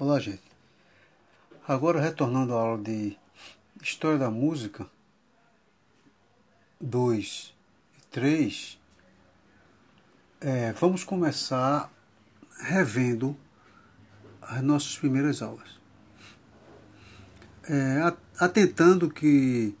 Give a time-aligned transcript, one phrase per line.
[0.00, 0.44] Olá, gente.
[1.66, 3.18] Agora, retornando à aula de
[3.82, 4.86] História da Música
[6.80, 7.52] 2
[7.98, 8.78] e 3,
[10.40, 11.92] é, vamos começar
[12.60, 13.36] revendo
[14.40, 15.80] as nossas primeiras aulas.
[17.68, 17.98] É,
[18.38, 19.74] atentando que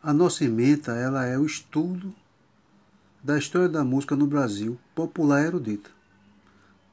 [0.00, 2.14] a nossa ementa ela é o estudo
[3.20, 6.03] da história da música no Brasil, popular e erudita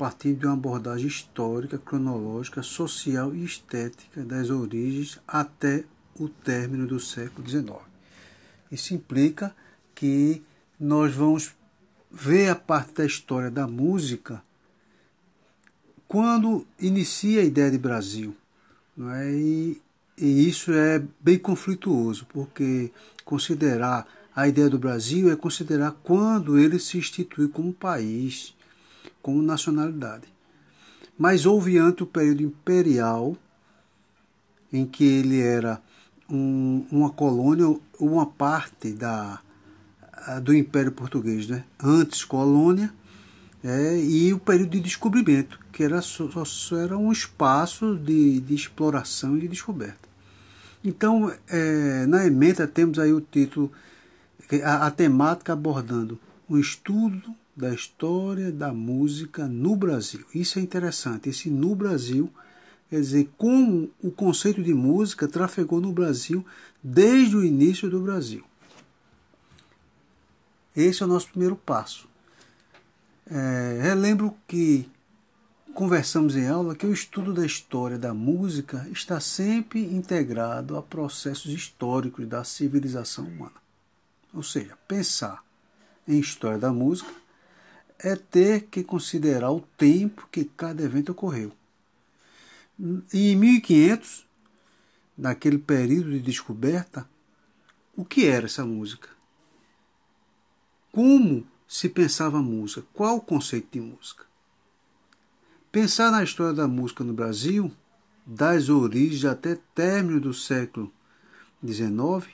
[0.02, 5.84] partindo de uma abordagem histórica, cronológica, social e estética das origens até
[6.20, 7.77] o término do século XIX.
[8.72, 9.55] Isso implica
[9.94, 10.41] que
[10.80, 11.52] nós vamos
[12.11, 14.41] ver a parte da história da música
[16.08, 18.36] quando inicia a ideia de Brasil.
[18.97, 19.31] Não é?
[19.31, 19.81] e,
[20.17, 22.91] e isso é bem conflituoso, porque
[23.23, 28.55] considerar a ideia do Brasil é considerar quando ele se institui como país
[29.21, 30.27] como nacionalidade.
[31.17, 33.38] Mas houve antes o período imperial,
[34.72, 35.81] em que ele era
[36.30, 39.39] um, uma colônia, uma parte da,
[40.42, 41.64] do Império Português, né?
[41.81, 42.92] antes colônia,
[43.64, 48.55] é, e o período de descobrimento, que era só, só era um espaço de, de
[48.55, 50.09] exploração e de descoberta.
[50.83, 53.72] Então, é, na emenda temos aí o título,
[54.64, 60.25] a, a temática abordando um estudo da história da música no Brasil.
[60.33, 61.30] Isso é interessante.
[61.30, 62.31] Esse no Brasil
[62.89, 66.45] quer dizer como o conceito de música trafegou no Brasil
[66.81, 68.43] desde o início do Brasil.
[70.75, 72.08] Esse é o nosso primeiro passo.
[73.30, 74.89] É, relembro que
[75.73, 81.52] conversamos em aula que o estudo da história da música está sempre integrado a processos
[81.52, 83.61] históricos da civilização humana.
[84.33, 85.43] Ou seja, pensar
[86.08, 87.20] em história da música
[88.03, 91.52] é ter que considerar o tempo que cada evento ocorreu.
[93.13, 94.25] Em 1500,
[95.16, 97.08] naquele período de descoberta,
[97.95, 99.08] o que era essa música?
[100.92, 102.83] Como se pensava a música?
[102.92, 104.26] Qual o conceito de música?
[105.71, 107.71] Pensar na história da música no Brasil,
[108.26, 110.92] das origens até término do século
[111.65, 112.27] XIX,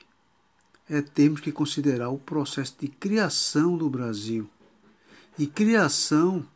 [0.88, 4.48] é termos que considerar o processo de criação do Brasil
[5.38, 6.46] e criação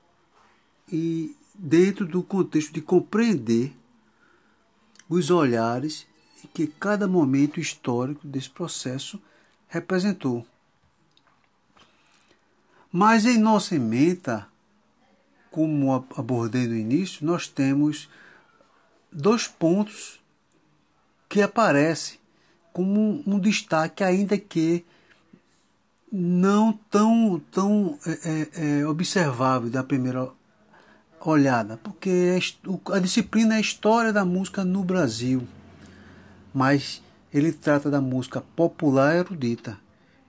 [0.90, 3.72] e dentro do contexto de compreender
[5.08, 6.06] os olhares
[6.52, 9.20] que cada momento histórico desse processo
[9.68, 10.44] representou.
[12.90, 14.46] Mas em nossa ementa,
[15.50, 18.08] como abordei no início, nós temos
[19.10, 20.20] dois pontos
[21.28, 22.18] que aparecem
[22.72, 24.84] como um destaque, ainda que
[26.12, 30.28] não tão, tão é, é, é, observável da primeira
[31.18, 32.38] olhada, porque
[32.92, 35.46] a disciplina é a história da música no Brasil,
[36.52, 37.02] mas
[37.32, 39.78] ele trata da música popular erudita.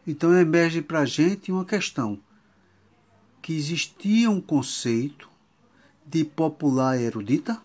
[0.07, 2.17] Então emerge para a gente uma questão,
[3.41, 5.29] que existia um conceito
[6.05, 7.61] de popular erudita,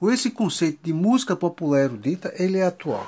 [0.00, 3.06] ou esse conceito de música popular erudita, ele é atual.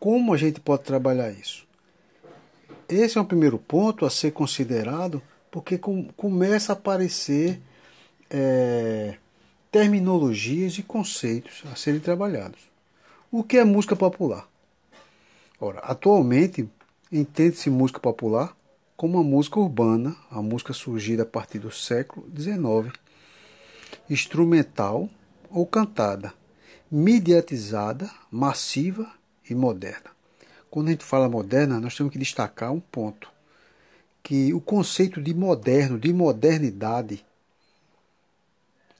[0.00, 1.70] Como a gente pode trabalhar isso?
[2.92, 7.58] Esse é o primeiro ponto a ser considerado, porque com, começa a aparecer
[8.28, 9.16] é,
[9.70, 12.60] terminologias e conceitos a serem trabalhados.
[13.30, 14.46] O que é música popular?
[15.58, 16.68] Ora, atualmente
[17.10, 18.54] entende-se música popular
[18.94, 22.94] como a música urbana, a música surgida a partir do século XIX,
[24.10, 25.08] instrumental
[25.50, 26.34] ou cantada,
[26.90, 29.10] mediatizada, massiva
[29.48, 30.12] e moderna.
[30.72, 33.30] Quando a gente fala moderna, nós temos que destacar um ponto,
[34.22, 37.22] que o conceito de moderno, de modernidade,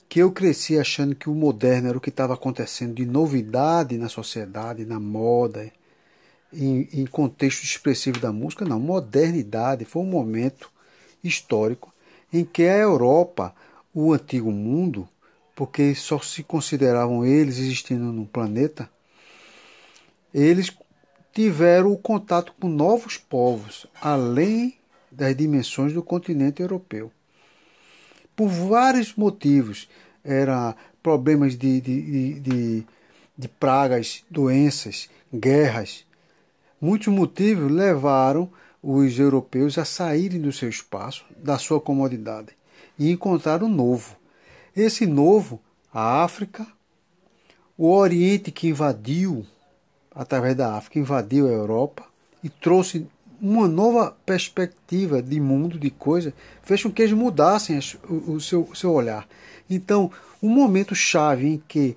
[0.06, 4.10] que eu cresci achando que o moderno era o que estava acontecendo de novidade na
[4.10, 5.72] sociedade, na moda,
[6.52, 8.78] em, em contexto expressivo da música, não.
[8.78, 10.70] Modernidade foi um momento
[11.24, 11.90] histórico
[12.30, 13.54] em que a Europa,
[13.94, 15.08] o antigo mundo,
[15.56, 18.90] porque só se consideravam eles existindo no planeta,
[20.34, 20.70] eles
[21.32, 24.74] tiveram o contato com novos povos, além
[25.10, 27.10] das dimensões do continente europeu.
[28.36, 29.88] Por vários motivos,
[30.24, 32.86] eram problemas de, de, de,
[33.36, 36.04] de pragas, doenças, guerras.
[36.80, 38.50] Muitos motivos levaram
[38.82, 42.48] os europeus a saírem do seu espaço, da sua comodidade,
[42.98, 44.16] e encontrar um novo.
[44.74, 45.60] Esse novo,
[45.92, 46.66] a África,
[47.76, 49.46] o Oriente que invadiu
[50.14, 52.04] através da África, invadiu a Europa
[52.42, 53.06] e trouxe
[53.40, 56.32] uma nova perspectiva de mundo, de coisa,
[56.62, 57.78] fez com que eles mudassem
[58.08, 59.26] o, o, seu, o seu olhar.
[59.68, 61.96] Então, um momento chave em que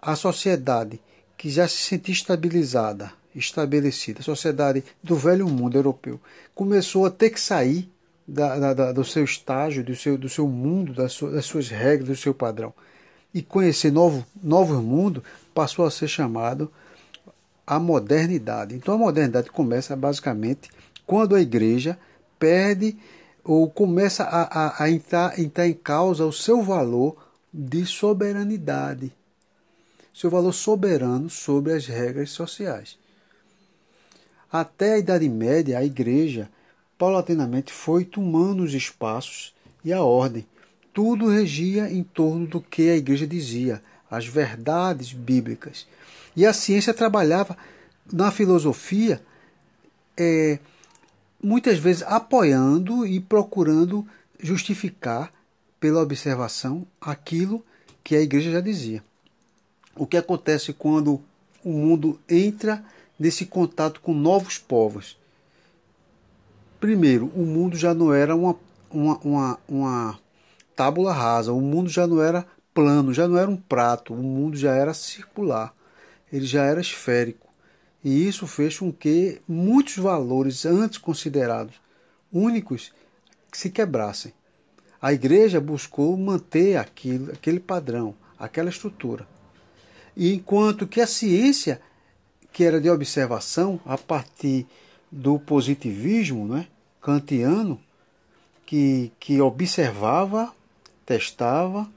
[0.00, 1.00] a sociedade
[1.36, 6.20] que já se sentia estabilizada, estabelecida, a sociedade do velho mundo europeu,
[6.54, 7.88] começou a ter que sair
[8.26, 12.08] da, da, do seu estágio, do seu, do seu mundo, das suas, das suas regras,
[12.08, 12.74] do seu padrão.
[13.32, 15.22] E conhecer novo, novo mundo
[15.54, 16.70] passou a ser chamado
[17.70, 18.74] a modernidade.
[18.74, 20.68] Então a modernidade começa basicamente
[21.06, 21.96] quando a igreja
[22.36, 22.98] perde
[23.44, 27.16] ou começa a, a, a entrar, entrar em causa o seu valor
[27.54, 29.12] de soberanidade,
[30.12, 32.98] seu valor soberano sobre as regras sociais.
[34.50, 36.50] Até a Idade Média, a igreja
[36.98, 40.44] paulatinamente foi tomando os espaços e a ordem.
[40.92, 43.80] Tudo regia em torno do que a igreja dizia,
[44.10, 45.86] as verdades bíblicas.
[46.36, 47.56] E a ciência trabalhava
[48.12, 49.22] na filosofia,
[50.16, 50.58] é,
[51.42, 54.06] muitas vezes apoiando e procurando
[54.38, 55.32] justificar
[55.78, 57.64] pela observação aquilo
[58.02, 59.02] que a igreja já dizia.
[59.96, 61.20] O que acontece quando
[61.64, 62.84] o mundo entra
[63.18, 65.18] nesse contato com novos povos?
[66.78, 68.56] Primeiro, o mundo já não era uma,
[68.90, 70.18] uma, uma, uma
[70.74, 74.56] tábula rasa, o mundo já não era plano, já não era um prato, o mundo
[74.56, 75.74] já era circular,
[76.32, 77.48] ele já era esférico.
[78.02, 81.74] E isso fez com que muitos valores antes considerados
[82.32, 82.92] únicos
[83.52, 84.32] se quebrassem.
[85.02, 89.26] A igreja buscou manter aquilo, aquele padrão, aquela estrutura.
[90.16, 91.80] E enquanto que a ciência,
[92.52, 94.66] que era de observação a partir
[95.10, 96.66] do positivismo né,
[97.00, 97.80] kantiano,
[98.66, 100.54] que, que observava,
[101.04, 101.90] testava,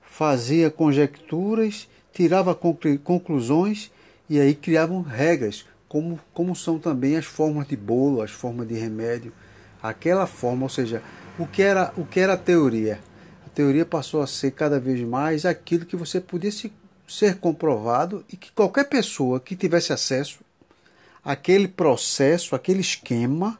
[0.00, 3.90] fazia conjecturas, tirava conclusões
[4.28, 8.74] e aí criavam regras, como, como são também as formas de bolo, as formas de
[8.74, 9.32] remédio.
[9.82, 11.02] Aquela forma, ou seja,
[11.38, 13.00] o que era, o que era a teoria?
[13.46, 16.72] A teoria passou a ser cada vez mais aquilo que você podia se,
[17.06, 20.40] ser comprovado e que qualquer pessoa que tivesse acesso
[21.24, 23.58] aquele processo, aquele esquema,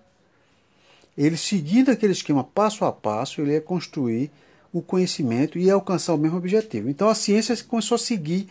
[1.16, 4.30] ele seguindo aquele esquema passo a passo, ele ia construir
[4.72, 6.88] o conhecimento e alcançar o mesmo objetivo.
[6.88, 8.48] Então a ciência começou a seguir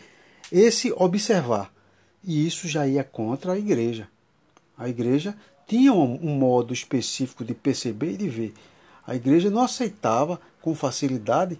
[0.51, 1.73] esse observar.
[2.23, 4.07] E isso já ia contra a igreja.
[4.77, 5.35] A igreja
[5.67, 8.53] tinha um modo específico de perceber e de ver.
[9.05, 11.59] A igreja não aceitava com facilidade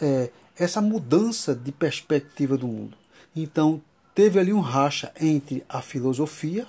[0.00, 2.96] é, essa mudança de perspectiva do mundo.
[3.34, 3.82] Então
[4.14, 6.66] teve ali um racha entre a filosofia,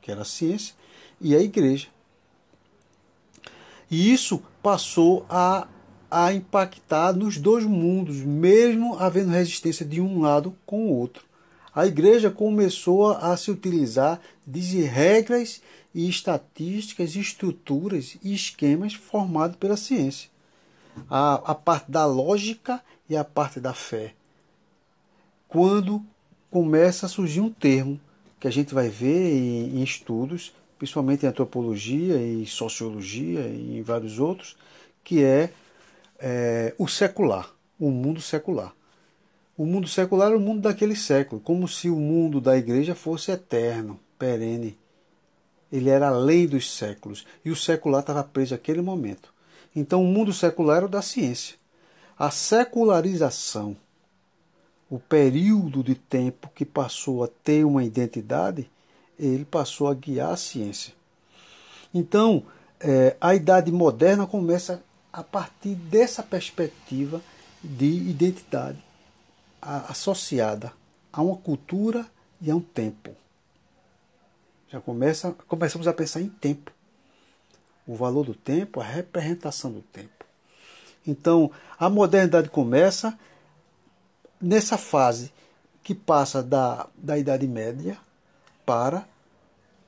[0.00, 0.74] que era a ciência,
[1.20, 1.88] e a igreja.
[3.90, 5.66] E isso passou a,
[6.10, 11.24] a impactar nos dois mundos, mesmo havendo resistência de um lado com o outro.
[11.74, 15.60] A igreja começou a se utilizar de regras
[15.94, 20.30] e estatísticas, estruturas e esquemas formados pela ciência.
[21.08, 24.14] A, a parte da lógica e a parte da fé.
[25.46, 26.02] Quando
[26.50, 28.00] começa a surgir um termo
[28.40, 33.82] que a gente vai ver em, em estudos, principalmente em antropologia e sociologia e em
[33.82, 34.56] vários outros,
[35.02, 35.52] que é,
[36.18, 38.74] é o secular, o mundo secular.
[39.56, 43.30] O mundo secular é o mundo daquele século, como se o mundo da igreja fosse
[43.30, 44.78] eterno, perene.
[45.70, 49.32] Ele era além dos séculos e o secular estava preso àquele momento.
[49.74, 51.56] Então, o mundo secular era o da ciência.
[52.18, 53.76] A secularização,
[54.90, 58.68] o período de tempo que passou a ter uma identidade,
[59.18, 60.94] ele passou a guiar a ciência.
[61.92, 62.44] Então,
[62.80, 67.20] é, a idade moderna começa a partir dessa perspectiva
[67.62, 68.78] de identidade
[69.60, 70.72] associada
[71.12, 72.06] a uma cultura
[72.40, 73.14] e a um tempo.
[74.70, 76.70] Já começa, começamos a pensar em tempo.
[77.86, 80.24] O valor do tempo, a representação do tempo.
[81.06, 83.18] Então, a modernidade começa
[84.40, 85.32] nessa fase
[85.82, 87.96] que passa da, da Idade Média
[88.66, 89.08] para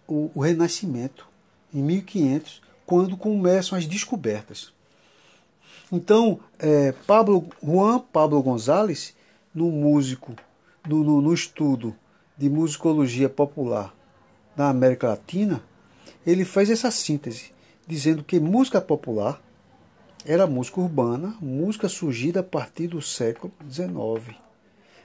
[0.09, 1.29] o, o Renascimento,
[1.75, 4.73] em 1500, quando começam as descobertas.
[5.93, 9.15] Então, é, Pablo, Juan Pablo González
[9.55, 10.35] no músico,
[10.87, 11.95] no, no, no estudo
[12.39, 13.95] de musicologia popular
[14.57, 15.63] na América Latina,
[16.27, 17.51] ele faz essa síntese,
[17.87, 19.43] dizendo que música popular
[20.25, 24.37] era música urbana, música surgida a partir do século XIX.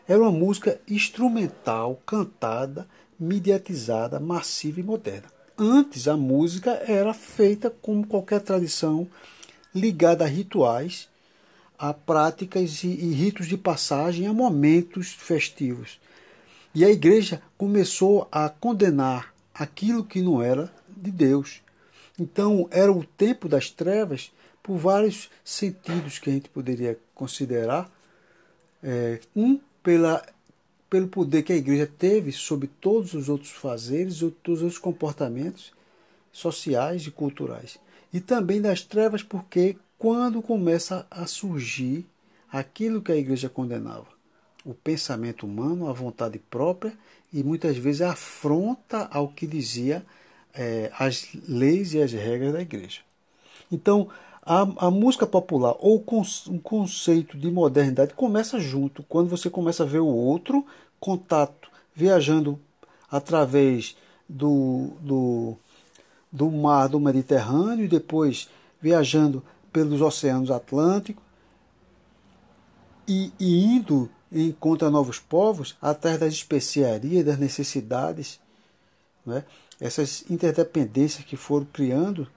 [0.08, 2.88] Era uma música instrumental, cantada,
[3.20, 5.34] mediatizada, massiva e moderna.
[5.58, 9.08] Antes, a música era feita como qualquer tradição
[9.76, 11.10] ligada a rituais
[11.78, 16.00] a práticas e, e ritos de passagem a momentos festivos.
[16.74, 21.62] E a igreja começou a condenar aquilo que não era de Deus.
[22.20, 24.32] Então, era o tempo das trevas
[24.64, 27.90] por vários sentidos que a gente poderia considerar.
[28.82, 30.26] É, um, pela,
[30.90, 35.75] pelo poder que a igreja teve sobre todos os outros fazeres, todos os comportamentos
[36.36, 37.80] sociais e culturais.
[38.12, 42.06] E também das trevas, porque quando começa a surgir
[42.52, 44.08] aquilo que a igreja condenava,
[44.66, 46.94] o pensamento humano, a vontade própria
[47.32, 50.06] e muitas vezes afronta ao que dizia
[50.54, 53.00] é, as leis e as regras da igreja.
[53.72, 54.10] Então,
[54.42, 56.04] a, a música popular ou
[56.50, 60.66] um conceito de modernidade começa junto, quando você começa a ver o outro,
[61.00, 62.60] contato, viajando
[63.10, 63.96] através
[64.28, 65.58] do, do,
[66.36, 68.50] do mar do Mediterrâneo e depois
[68.82, 71.24] viajando pelos oceanos Atlânticos
[73.08, 78.40] e, e indo encontra novos povos atrás das especiarias, das necessidades,
[79.26, 79.46] né?
[79.80, 82.28] essas interdependências que foram criando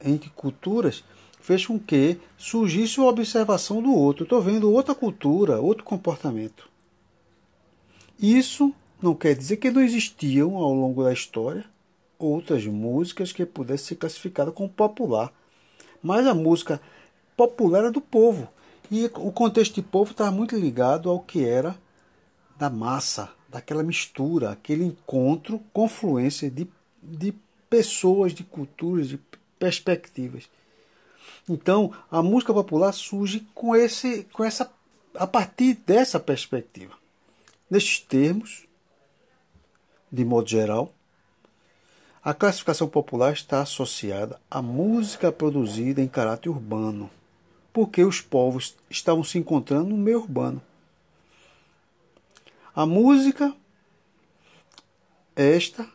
[0.00, 1.02] entre culturas,
[1.40, 4.22] fez com que surgisse a observação do outro.
[4.22, 6.68] Estou vendo outra cultura, outro comportamento.
[8.18, 8.72] Isso
[9.02, 11.64] não quer dizer que não existiam ao longo da história
[12.18, 15.32] outras músicas que pudessem ser classificadas como popular
[16.04, 16.78] mas a música
[17.34, 18.46] popular era do povo.
[18.90, 21.74] E o contexto de povo estava muito ligado ao que era
[22.58, 26.68] da massa, daquela mistura, aquele encontro, confluência de,
[27.02, 27.32] de
[27.70, 29.18] pessoas, de culturas, de
[29.58, 30.44] perspectivas.
[31.48, 34.70] Então, a música popular surge com esse com essa
[35.14, 36.92] a partir dessa perspectiva.
[37.70, 38.66] Nestes termos,
[40.12, 40.92] de modo geral,
[42.24, 47.10] a classificação popular está associada à música produzida em caráter urbano,
[47.70, 50.62] porque os povos estavam se encontrando no meio urbano.
[52.74, 53.54] A música
[55.36, 55.86] esta,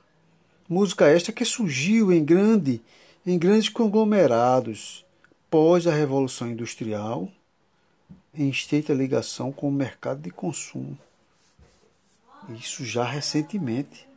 [0.67, 2.79] música esta que surgiu em grande
[3.25, 5.05] em grandes conglomerados
[5.49, 7.27] pós a revolução industrial,
[8.33, 10.97] em estreita ligação com o mercado de consumo.
[12.49, 14.08] Isso já recentemente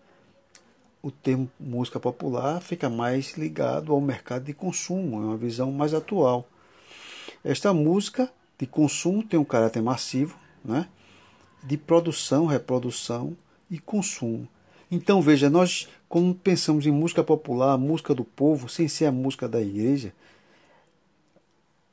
[1.02, 5.92] o termo música popular fica mais ligado ao mercado de consumo, é uma visão mais
[5.92, 6.48] atual.
[7.44, 10.88] Esta música de consumo tem um caráter massivo, né?
[11.64, 13.36] de produção, reprodução
[13.68, 14.48] e consumo.
[14.90, 19.48] Então veja, nós quando pensamos em música popular, música do povo, sem ser a música
[19.48, 20.14] da igreja,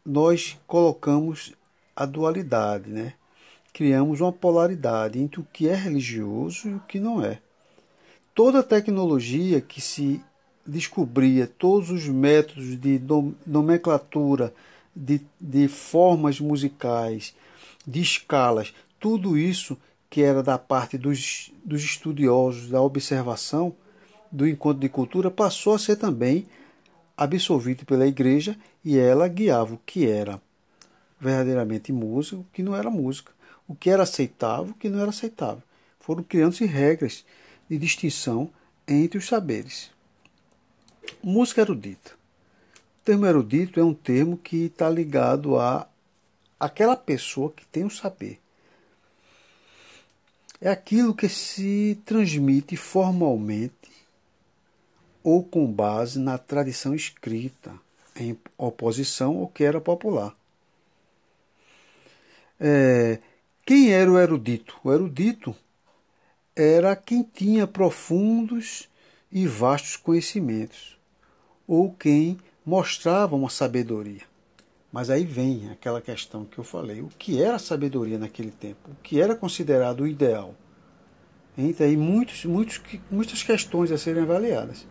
[0.06, 1.54] nós colocamos
[1.96, 3.14] a dualidade, né?
[3.72, 7.40] Criamos uma polaridade entre o que é religioso e o que não é
[8.40, 10.24] toda a tecnologia que se
[10.66, 13.02] descobria, todos os métodos de
[13.46, 14.54] nomenclatura,
[14.96, 17.36] de, de formas musicais,
[17.86, 19.78] de escalas, tudo isso
[20.10, 23.76] que era da parte dos, dos estudiosos da observação
[24.32, 26.48] do encontro de cultura passou a ser também
[27.18, 28.56] absolvido pela igreja
[28.86, 30.42] e ela guiava o que era
[31.20, 33.34] verdadeiramente música, o que não era música,
[33.68, 35.62] o que era aceitável, o que não era aceitável.
[36.00, 37.26] Foram criando-se regras
[37.70, 38.50] de distinção
[38.88, 39.92] entre os saberes.
[41.24, 42.12] Música erudita.
[43.02, 45.88] O termo erudito é um termo que está ligado a
[46.60, 48.40] aquela pessoa que tem o saber.
[50.62, 53.74] É aquilo que se transmite formalmente
[55.24, 57.74] ou com base na tradição escrita,
[58.16, 60.36] em oposição ao que era popular.
[62.60, 63.20] É,
[63.66, 64.76] quem era o erudito?
[64.84, 65.56] O erudito
[66.60, 68.90] era quem tinha profundos
[69.32, 70.98] e vastos conhecimentos,
[71.66, 74.24] ou quem mostrava uma sabedoria.
[74.92, 78.90] Mas aí vem aquela questão que eu falei: o que era sabedoria naquele tempo?
[78.92, 80.54] O que era considerado o ideal?
[81.58, 84.86] Entra aí muitos, muitos, muitas questões a serem avaliadas.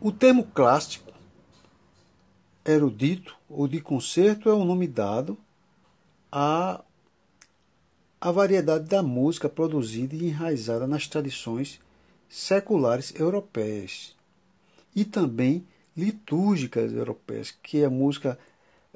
[0.00, 1.12] O termo clássico,
[2.64, 5.38] erudito ou de concerto, é o nome dado
[6.30, 6.82] a
[8.22, 11.80] a variedade da música produzida e enraizada nas tradições
[12.28, 14.14] seculares europeias
[14.94, 18.38] e também litúrgicas europeias, que a música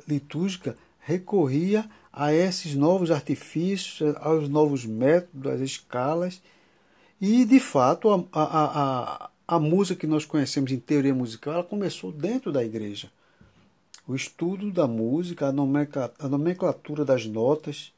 [0.06, 6.40] litúrgica recorria a esses novos artifícios, aos novos métodos, às escalas,
[7.20, 11.64] e de fato a, a, a, a música que nós conhecemos em teoria musical ela
[11.64, 13.10] começou dentro da igreja.
[14.06, 17.92] O estudo da música, a nomenclatura das notas,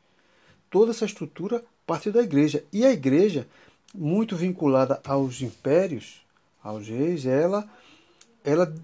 [0.70, 2.64] toda essa estrutura partiu da igreja.
[2.72, 3.46] E a igreja,
[3.94, 6.20] muito vinculada aos impérios,
[6.62, 7.68] aos reis, ela,
[8.44, 8.74] ela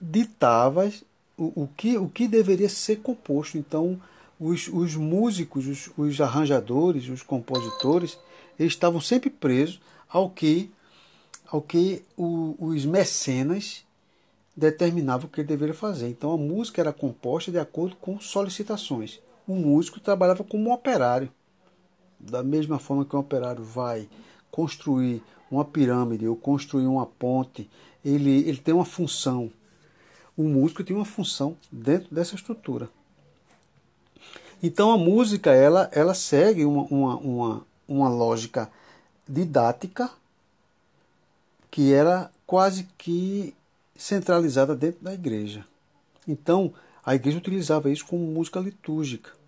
[0.00, 0.90] ditava
[1.36, 3.58] o, o, que, o que deveria ser composto.
[3.58, 4.00] Então,
[4.38, 8.18] os, os músicos, os, os arranjadores, os compositores,
[8.58, 10.70] eles estavam sempre presos ao que
[11.46, 13.84] ao que o, os mecenas
[14.56, 16.08] determinavam o que ele deveria fazer.
[16.08, 19.20] Então a música era composta de acordo com solicitações.
[19.52, 21.30] O músico trabalhava como um operário.
[22.18, 24.08] Da mesma forma que um operário vai
[24.50, 27.68] construir uma pirâmide ou construir uma ponte,
[28.02, 29.52] ele, ele tem uma função.
[30.34, 32.88] O músico tem uma função dentro dessa estrutura.
[34.62, 38.70] Então a música ela, ela segue uma, uma, uma, uma lógica
[39.28, 40.10] didática
[41.70, 43.54] que era quase que
[43.94, 45.66] centralizada dentro da igreja.
[46.26, 46.72] Então
[47.04, 49.41] a igreja utilizava isso como música litúrgica.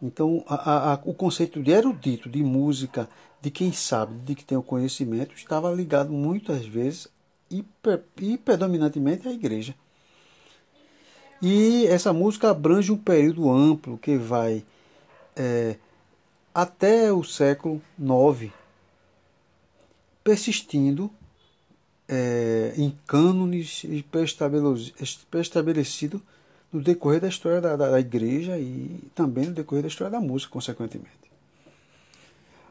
[0.00, 3.08] Então a, a, o conceito de erudito, de música,
[3.40, 7.08] de quem sabe, de que tem o conhecimento, estava ligado muitas vezes
[7.50, 7.64] e,
[8.20, 9.74] e predominantemente à igreja.
[11.40, 14.64] E essa música abrange um período amplo que vai
[15.36, 15.76] é,
[16.52, 18.52] até o século IX,
[20.24, 21.10] persistindo
[22.08, 23.84] é, em cânones
[25.30, 26.20] pré-estabelecido
[26.72, 30.20] no decorrer da história da, da, da, igreja e também no decorrer da história da
[30.20, 31.10] música, consequentemente.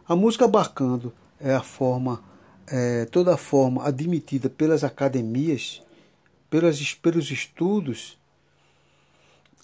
[0.07, 2.23] A música abarcando é a forma,
[2.67, 5.81] é, toda a forma admitida pelas academias,
[6.49, 8.17] pelas, pelos estudos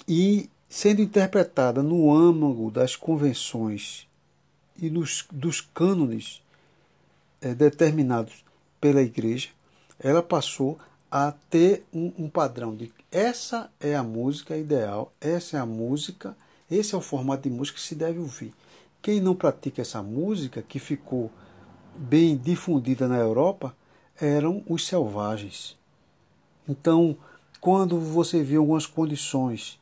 [0.08, 4.08] e sendo interpretada no âmago das convenções
[4.76, 6.42] e dos, dos cânones
[7.40, 8.44] é, determinados
[8.82, 9.50] pela igreja,
[10.00, 10.78] ela passou
[11.16, 16.36] a ter um, um, padrão de essa é a música ideal, essa é a música,
[16.72, 18.52] esse é o formato de música que se deve ouvir.
[19.00, 21.30] Quem não pratica essa música, que ficou
[21.96, 23.76] bem difundida na Europa,
[24.20, 25.78] eram os selvagens.
[26.68, 27.16] Então,
[27.62, 29.80] quando você vê algumas condições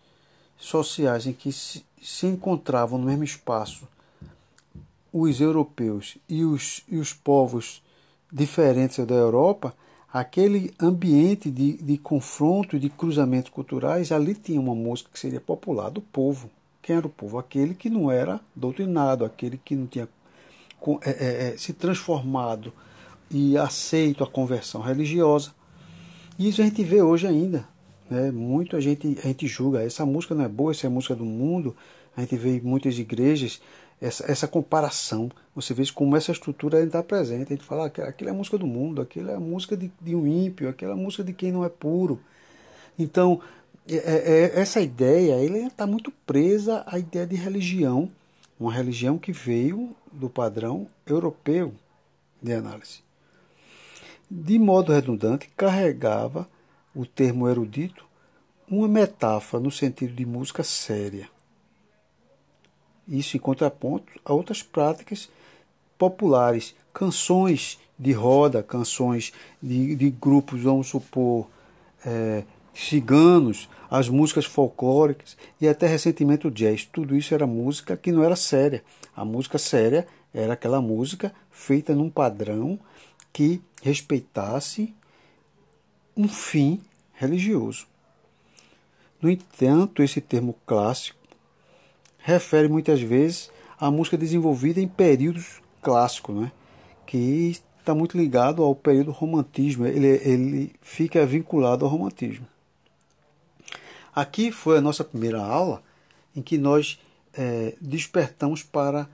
[0.58, 3.88] sociais em que se, se encontravam no mesmo espaço
[5.14, 7.82] os europeus e os, e os povos
[8.30, 9.74] diferentes da Europa,
[10.12, 15.40] aquele ambiente de, de confronto e de cruzamentos culturais, ali tinha uma música que seria
[15.40, 16.50] popular do povo.
[16.82, 17.38] Quem era o povo?
[17.38, 20.10] Aquele que não era doutrinado, aquele que não tinha
[21.04, 22.74] é, é, é, se transformado
[23.30, 25.54] e aceito a conversão religiosa.
[26.38, 27.68] E isso a gente vê hoje ainda.
[28.10, 28.32] Né?
[28.32, 31.24] Muito a gente, a gente julga, essa música não é boa, essa é música do
[31.24, 31.76] mundo.
[32.18, 33.62] A gente vê muitas igrejas
[34.02, 35.30] essa, essa comparação.
[35.56, 37.54] Você vê como essa estrutura está presente.
[37.54, 40.26] A gente fala, ah, aquilo é música do mundo, aquilo é música de, de um
[40.26, 42.20] ímpio, aquilo é música de quem não é puro.
[42.98, 43.40] Então,
[43.88, 48.10] é, é, é, essa ideia está muito presa à ideia de religião,
[48.60, 51.74] uma religião que veio do padrão europeu
[52.42, 53.00] de análise.
[54.30, 56.48] De modo redundante, carregava
[56.96, 58.06] o termo erudito
[58.68, 61.30] uma metáfora no sentido de música séria.
[63.08, 65.30] Isso em contraponto a outras práticas
[65.98, 71.48] populares, canções de roda, canções de, de grupos, vamos supor,
[72.06, 76.86] é, ciganos, as músicas folclóricas e até recentemente o jazz.
[76.86, 78.84] Tudo isso era música que não era séria.
[79.16, 82.80] A música séria era aquela música feita num padrão
[83.32, 84.94] que respeitasse
[86.16, 86.82] um fim
[87.14, 87.86] religioso.
[89.22, 91.21] No entanto, esse termo clássico
[92.22, 96.52] refere muitas vezes à música desenvolvida em períodos clássicos, né?
[97.06, 102.48] que está muito ligado ao período romantismo, ele, ele fica vinculado ao romantismo.
[104.14, 105.82] Aqui foi a nossa primeira aula
[106.36, 107.00] em que nós
[107.34, 109.10] é, despertamos para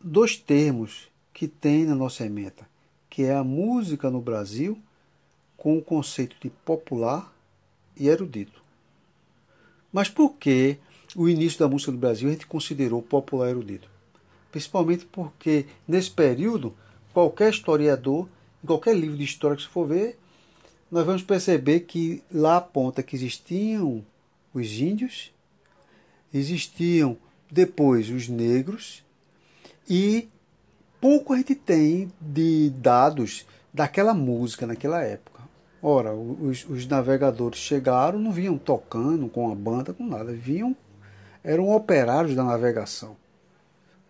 [0.00, 2.66] dois termos que tem na nossa ementa,
[3.10, 4.78] que é a música no Brasil
[5.56, 7.32] com o conceito de popular
[7.96, 8.62] e erudito.
[9.92, 10.78] Mas por que
[11.14, 13.88] o início da música do Brasil a gente considerou popular erudito?
[14.50, 16.74] Principalmente porque nesse período,
[17.12, 18.28] qualquer historiador,
[18.62, 20.18] em qualquer livro de história que você for ver,
[20.90, 24.04] nós vamos perceber que lá aponta que existiam
[24.52, 25.32] os índios,
[26.32, 27.16] existiam
[27.50, 29.02] depois os negros
[29.88, 30.28] e
[31.00, 35.42] pouco a gente tem de dados daquela música naquela época.
[35.82, 40.74] Ora, os, os navegadores chegaram, não vinham tocando com a banda, com nada, vinham,
[41.44, 43.16] eram operários da navegação,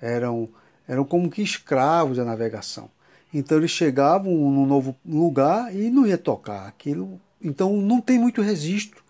[0.00, 0.48] eram,
[0.86, 2.88] eram como que escravos da navegação.
[3.32, 7.20] Então eles chegavam num novo lugar e não ia tocar aquilo.
[7.42, 9.02] Então não tem muito registro,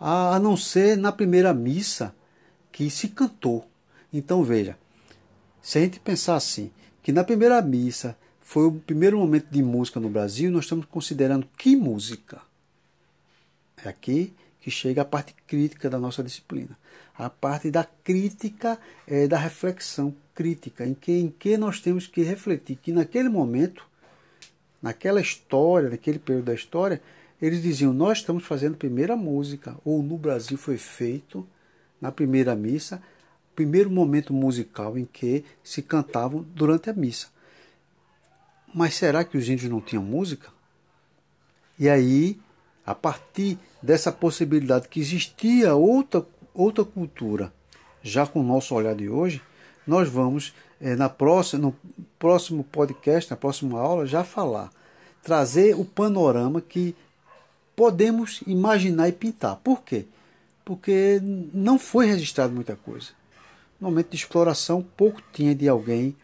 [0.00, 2.14] a não ser na primeira missa
[2.70, 3.66] que se cantou.
[4.12, 4.78] Então veja,
[5.60, 6.70] se a gente pensar assim,
[7.02, 11.48] que na primeira missa foi o primeiro momento de música no Brasil, nós estamos considerando
[11.58, 12.40] que música?
[13.84, 16.78] É aqui que chega a parte crítica da nossa disciplina.
[17.18, 22.22] A parte da crítica é da reflexão crítica, em que, em que nós temos que
[22.22, 23.84] refletir que naquele momento
[24.82, 27.00] naquela história, naquele período da história,
[27.40, 31.46] eles diziam: Nós estamos fazendo primeira música, ou no Brasil foi feito,
[32.00, 33.00] na primeira missa,
[33.54, 37.28] primeiro momento musical em que se cantavam durante a missa.
[38.74, 40.50] Mas será que os índios não tinham música?
[41.78, 42.40] E aí,
[42.84, 47.52] a partir dessa possibilidade que existia outra, outra cultura,
[48.02, 49.40] já com o nosso olhar de hoje,
[49.86, 51.76] nós vamos, é, na próxima, no
[52.18, 54.70] próximo podcast, na próxima aula, já falar,
[55.22, 56.94] trazer o panorama que
[57.76, 59.56] podemos imaginar e pintar.
[59.56, 60.06] Por quê?
[60.64, 61.20] Porque
[61.52, 63.08] não foi registrado muita coisa.
[63.80, 66.14] No momento de exploração, pouco tinha de alguém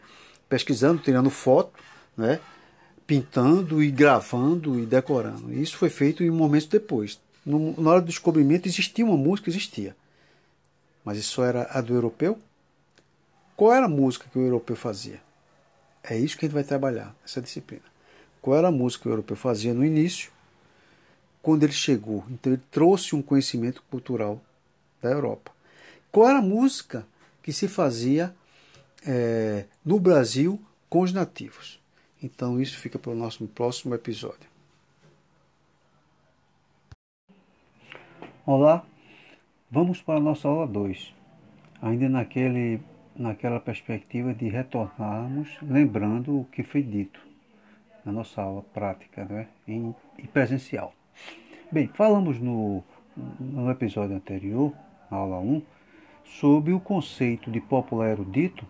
[0.47, 1.71] pesquisando, tirando foto,
[2.17, 2.39] né?
[3.09, 5.51] Pintando e gravando e decorando.
[5.51, 7.19] Isso foi feito em momentos depois.
[7.43, 9.95] No, na hora do descobrimento existia uma música, existia.
[11.03, 12.37] Mas isso era a do europeu?
[13.57, 15.19] Qual era a música que o europeu fazia?
[16.03, 17.81] É isso que a gente vai trabalhar, essa disciplina.
[18.43, 20.29] Qual era a música que o europeu fazia no início,
[21.41, 22.23] quando ele chegou?
[22.29, 24.39] Então ele trouxe um conhecimento cultural
[25.01, 25.51] da Europa.
[26.11, 27.07] Qual era a música
[27.41, 28.35] que se fazia
[29.03, 31.79] é, no Brasil com os nativos?
[32.21, 34.49] Então isso fica para o nosso próximo episódio.
[38.45, 38.83] Olá,
[39.71, 41.13] vamos para a nossa aula 2.
[41.81, 42.81] Ainda naquele
[43.15, 47.19] naquela perspectiva de retornarmos lembrando o que foi dito
[48.05, 50.93] na nossa aula prática né, em, em presencial.
[51.71, 52.81] Bem, falamos no,
[53.39, 54.73] no episódio anterior,
[55.11, 55.61] na aula 1,
[56.23, 58.65] sobre o conceito de popular erudito.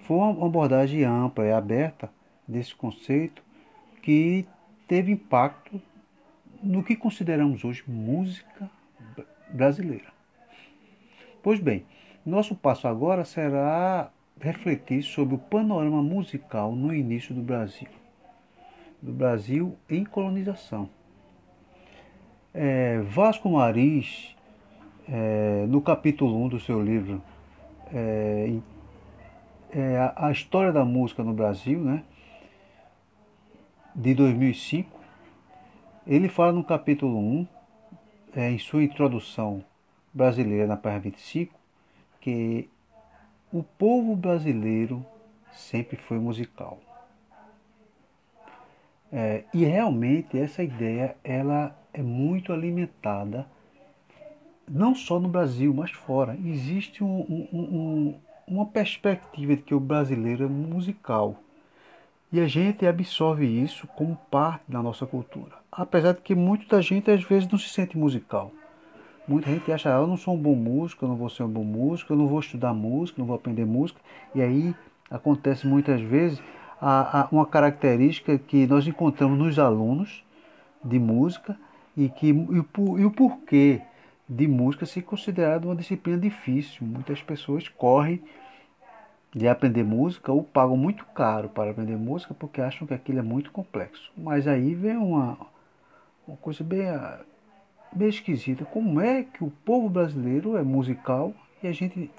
[0.00, 2.10] Foi uma abordagem ampla e aberta
[2.46, 3.42] desse conceito
[4.02, 4.46] que
[4.86, 5.80] teve impacto
[6.62, 8.70] no que consideramos hoje música
[9.50, 10.12] brasileira.
[11.42, 11.84] Pois bem,
[12.24, 17.88] nosso passo agora será refletir sobre o panorama musical no início do Brasil,
[19.00, 20.88] do Brasil em colonização.
[22.52, 24.34] É, Vasco Maris,
[25.08, 27.22] é, no capítulo 1 do seu livro
[27.92, 28.58] é,
[29.70, 32.02] é, a, a História da Música no Brasil, né,
[33.96, 35.00] de 2005,
[36.06, 37.48] ele fala no capítulo 1,
[38.36, 39.64] é, em sua introdução
[40.12, 41.58] brasileira na página 25,
[42.20, 42.68] que
[43.50, 45.04] o povo brasileiro
[45.50, 46.78] sempre foi musical.
[49.10, 53.46] É, e realmente essa ideia ela é muito alimentada
[54.68, 56.36] não só no Brasil, mas fora.
[56.44, 58.14] Existe um, um, um,
[58.46, 61.36] uma perspectiva de que o brasileiro é musical.
[62.36, 65.52] E a gente absorve isso como parte da nossa cultura.
[65.72, 68.52] Apesar de que muita gente às vezes não se sente musical.
[69.26, 71.48] Muita gente acha, ah, eu não sou um bom músico, eu não vou ser um
[71.48, 73.98] bom músico, eu não vou estudar música, não vou aprender música.
[74.34, 74.74] E aí
[75.10, 76.38] acontece muitas vezes
[76.78, 80.22] a, a, uma característica que nós encontramos nos alunos
[80.84, 81.56] de música
[81.96, 83.80] e, que, e, o, e o porquê
[84.28, 86.86] de música ser considerado uma disciplina difícil.
[86.86, 88.20] Muitas pessoas correm
[89.36, 93.22] de aprender música ou pagam muito caro para aprender música porque acham que aquilo é
[93.22, 94.10] muito complexo.
[94.16, 95.36] Mas aí vem uma,
[96.26, 96.86] uma coisa bem
[97.92, 98.64] bem esquisita.
[98.64, 102.10] Como é que o povo brasileiro é musical e a gente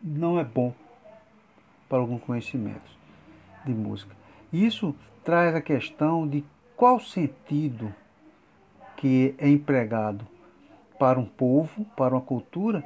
[0.00, 0.72] não é bom
[1.88, 2.88] para algum conhecimento
[3.64, 4.14] de música?
[4.52, 6.44] Isso traz a questão de
[6.76, 7.92] qual sentido
[8.96, 10.24] que é empregado
[11.00, 12.84] para um povo, para uma cultura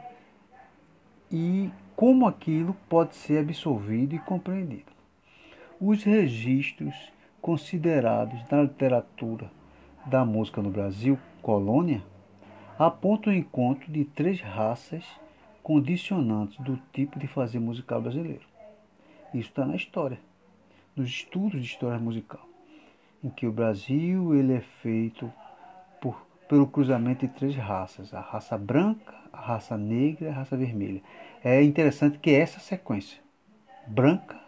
[1.30, 4.92] e como aquilo pode ser absorvido e compreendido.
[5.80, 6.94] Os registros
[7.40, 9.50] considerados na literatura
[10.06, 12.02] da música no Brasil colônia
[12.78, 15.04] aponta o encontro de três raças
[15.62, 18.42] condicionantes do tipo de fazer musical brasileiro.
[19.34, 20.18] Isso está na história,
[20.94, 22.46] nos estudos de história musical,
[23.22, 25.32] em que o Brasil ele é feito
[26.00, 30.56] por, pelo cruzamento de três raças, a raça branca, a raça negra e a raça
[30.56, 31.00] vermelha.
[31.44, 33.18] É interessante que essa sequência,
[33.86, 34.38] branca,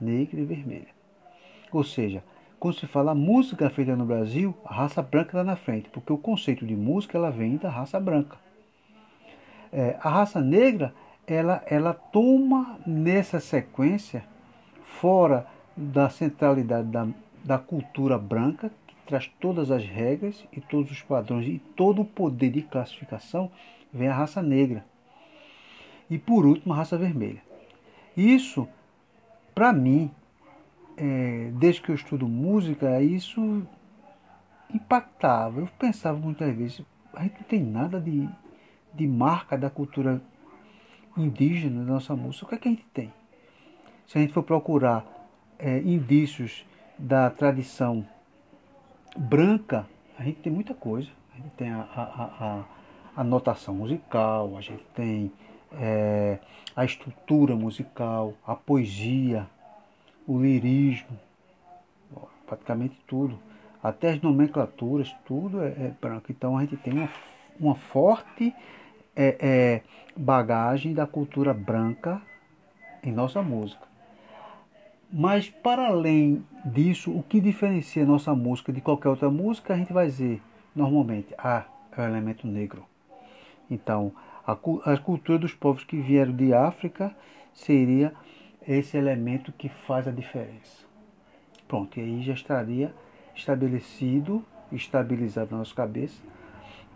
[0.00, 0.88] negra e vermelha.
[1.70, 2.24] Ou seja,
[2.58, 6.18] quando se fala música feita no Brasil, a raça branca está na frente, porque o
[6.18, 8.38] conceito de música ela vem da raça branca.
[9.72, 10.94] É, a raça negra
[11.26, 14.24] ela, ela toma nessa sequência,
[14.84, 17.06] fora da centralidade da,
[17.44, 22.04] da cultura branca, que traz todas as regras e todos os padrões e todo o
[22.04, 23.50] poder de classificação,
[23.92, 24.84] vem a raça negra.
[26.10, 27.40] E por último, a raça vermelha.
[28.16, 28.68] Isso,
[29.54, 30.10] para mim,
[30.96, 33.62] é, desde que eu estudo música, isso
[34.74, 35.60] impactava.
[35.60, 36.82] Eu pensava muitas vezes,
[37.14, 38.28] a gente não tem nada de,
[38.92, 40.20] de marca da cultura
[41.16, 42.46] indígena da nossa música.
[42.46, 43.12] O que é que a gente tem?
[44.06, 45.06] Se a gente for procurar
[45.58, 46.66] é, indícios
[46.98, 48.06] da tradição
[49.16, 49.86] branca,
[50.18, 51.08] a gente tem muita coisa.
[51.32, 52.64] A gente tem a, a, a,
[53.20, 55.32] a notação musical, a gente tem
[55.72, 56.38] é,
[56.74, 59.46] a estrutura musical, a poesia,
[60.26, 61.18] o lirismo,
[62.46, 63.38] praticamente tudo.
[63.82, 66.30] Até as nomenclaturas, tudo é, é branco.
[66.30, 67.08] Então a gente tem uma,
[67.58, 68.54] uma forte
[69.16, 69.82] é, é,
[70.16, 72.20] bagagem da cultura branca
[73.02, 73.88] em nossa música.
[75.12, 79.92] Mas para além disso, o que diferencia nossa música de qualquer outra música, a gente
[79.92, 80.40] vai dizer
[80.74, 81.64] normalmente, ah,
[81.96, 82.84] é o elemento negro.
[83.68, 84.12] Então,
[84.46, 87.14] a, a cultura dos povos que vieram de África
[87.52, 88.12] seria
[88.66, 90.84] esse elemento que faz a diferença.
[91.66, 92.94] Pronto, e aí já estaria
[93.34, 96.20] estabelecido, estabilizado na nossa cabeça,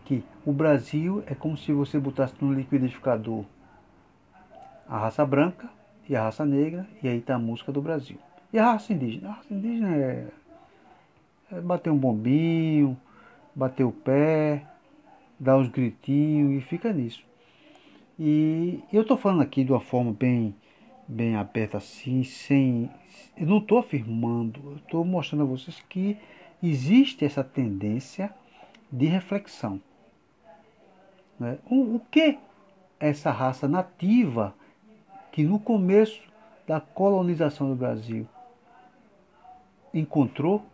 [0.05, 3.45] que o Brasil é como se você botasse no liquidificador
[4.87, 5.69] a raça branca
[6.09, 8.19] e a raça negra, e aí está a música do Brasil.
[8.53, 9.31] E a raça indígena?
[9.31, 10.29] A raça indígena é,
[11.53, 12.97] é bater um bombinho,
[13.55, 14.67] bater o pé,
[15.41, 17.25] dar uns gritinhos e fica nisso.
[18.19, 20.55] E eu estou falando aqui de uma forma bem,
[21.09, 22.89] bem aberta assim, sem.
[23.37, 26.17] Eu não estou afirmando, eu estou mostrando a vocês que
[26.63, 28.33] existe essa tendência
[28.91, 29.81] de reflexão.
[31.39, 31.59] Né?
[31.69, 32.39] O, o que
[33.01, 34.55] essa raça nativa
[35.33, 36.23] que no começo
[36.65, 38.27] da colonização do Brasil
[39.93, 40.65] encontrou,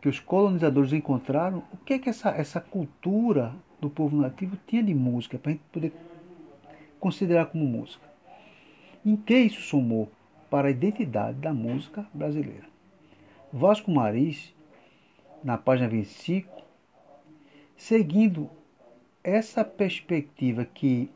[0.00, 4.82] que os colonizadores encontraram, o que é que essa, essa cultura do povo nativo tinha
[4.82, 5.92] de música, para a gente poder
[7.00, 8.08] considerar como música.
[9.04, 10.12] Em que isso somou
[10.50, 12.68] para a identidade da música brasileira?
[13.52, 14.54] Vasco Maris,
[15.42, 16.62] na página 25,
[17.76, 18.48] seguindo
[19.24, 21.10] essa perspectiva que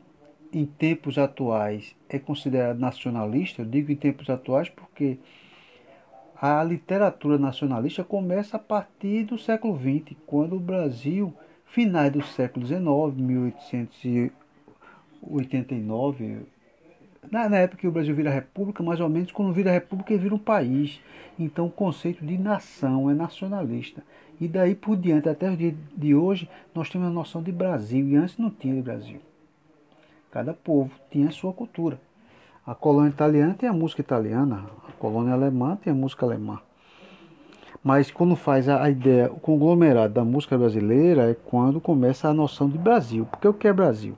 [0.51, 5.19] em tempos atuais é considerado nacionalista, eu digo em tempos atuais porque
[6.41, 11.33] a literatura nacionalista começa a partir do século XX, quando o Brasil,
[11.65, 12.83] finais do século XIX,
[15.27, 16.45] 1889,
[17.31, 20.23] na, na época que o Brasil vira república, mais ou menos quando vira república ele
[20.23, 21.01] vira um país.
[21.37, 24.03] Então o conceito de nação é nacionalista.
[24.39, 28.07] E daí por diante, até o dia de hoje, nós temos a noção de Brasil,
[28.07, 29.19] e antes não tinha de Brasil.
[30.31, 31.99] Cada povo tinha a sua cultura.
[32.65, 36.59] A colônia italiana tem a música italiana, a colônia alemã tem a música alemã.
[37.83, 42.67] Mas quando faz a ideia, o conglomerado da música brasileira é quando começa a noção
[42.67, 43.27] de Brasil.
[43.29, 44.17] Porque o que é Brasil?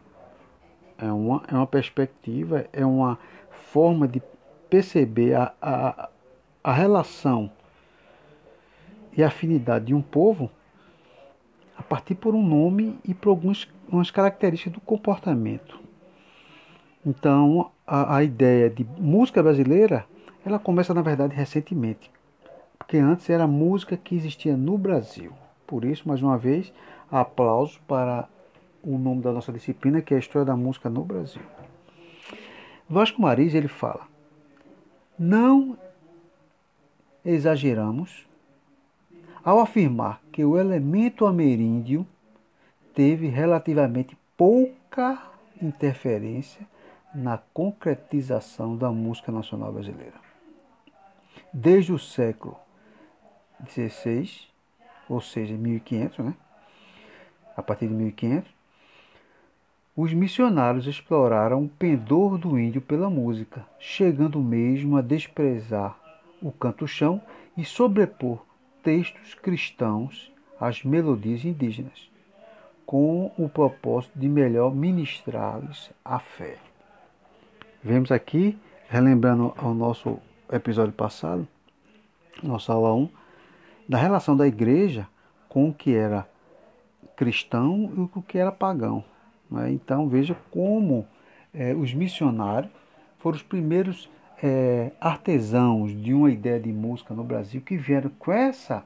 [0.98, 3.20] É uma, é uma perspectiva, é uma
[3.72, 4.22] forma de
[4.70, 6.10] perceber a, a,
[6.64, 7.52] a relação
[9.16, 10.50] e afinidade de um povo
[11.78, 15.80] a partir por um nome e por algumas características do comportamento.
[17.06, 20.06] Então, a, a ideia de música brasileira,
[20.46, 22.12] ela começa na verdade recentemente,
[22.78, 25.32] porque antes era música que existia no Brasil.
[25.66, 26.74] Por isso, mais uma vez,
[27.12, 28.28] aplauso para
[28.84, 31.42] o nome da nossa disciplina, que é a História da Música no Brasil.
[32.90, 34.08] Vasco Maris, ele fala,
[35.18, 35.78] não
[37.26, 38.26] exageramos
[39.44, 42.06] ao afirmar que o elemento ameríndio
[42.94, 45.22] teve relativamente pouca
[45.62, 46.66] interferência
[47.14, 50.16] na concretização da música nacional brasileira.
[51.52, 52.58] Desde o século
[53.68, 54.30] XVI,
[55.10, 56.36] ou seja, 1500, né?
[57.56, 58.57] a partir de 1500,
[59.98, 65.98] os missionários exploraram o pendor do índio pela música, chegando mesmo a desprezar
[66.40, 67.20] o canto-chão
[67.58, 68.46] e sobrepor
[68.84, 72.12] textos cristãos às melodias indígenas,
[72.86, 76.58] com o propósito de melhor ministrá-los a fé.
[77.84, 78.56] Vemos aqui,
[78.88, 80.20] relembrando ao nosso
[80.52, 81.48] episódio passado,
[82.44, 83.10] nossa aula 1,
[83.90, 85.08] da relação da igreja
[85.50, 86.30] com o que era
[87.16, 89.04] cristão e o que era pagão.
[89.50, 89.72] Né?
[89.72, 91.08] Então veja como
[91.54, 92.72] é, os missionários
[93.20, 94.10] foram os primeiros
[94.42, 98.84] é, artesãos de uma ideia de música no Brasil que vieram com essa,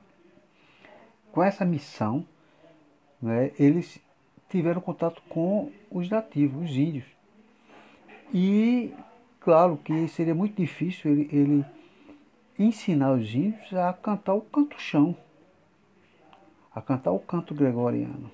[1.31, 2.25] com essa missão.
[3.21, 3.51] Né?
[3.59, 3.99] Eles
[4.49, 7.05] tiveram contato com os nativos, os índios.
[8.33, 8.93] E
[9.39, 11.65] claro que seria muito difícil ele, ele
[12.57, 15.15] ensinar os índios a cantar o canto-chão,
[16.73, 18.31] a cantar o canto gregoriano.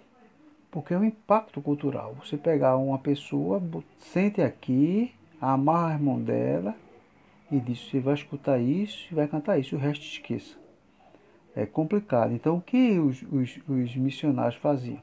[0.78, 2.14] Porque é um impacto cultural.
[2.24, 3.60] Você pegar uma pessoa,
[3.98, 5.12] sente aqui,
[5.42, 6.76] amarra a mão dela
[7.52, 10.56] e diz: você vai escutar isso e vai cantar isso, o resto esqueça.
[11.56, 12.32] É complicado.
[12.32, 15.02] Então, o que os, os, os missionários faziam?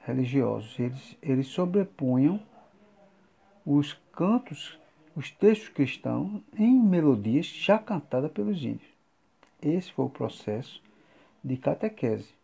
[0.00, 2.40] Religiosos, eles, eles sobrepunham
[3.64, 4.76] os cantos,
[5.14, 8.90] os textos cristãos em melodias já cantadas pelos índios.
[9.62, 10.82] Esse foi o processo
[11.44, 12.37] de catequese.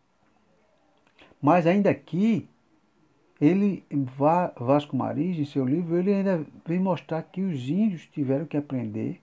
[1.44, 2.48] Mas ainda aqui,
[3.38, 3.84] ele,
[4.58, 9.20] Vasco Maris, em seu livro, ele ainda vem mostrar que os índios tiveram que aprender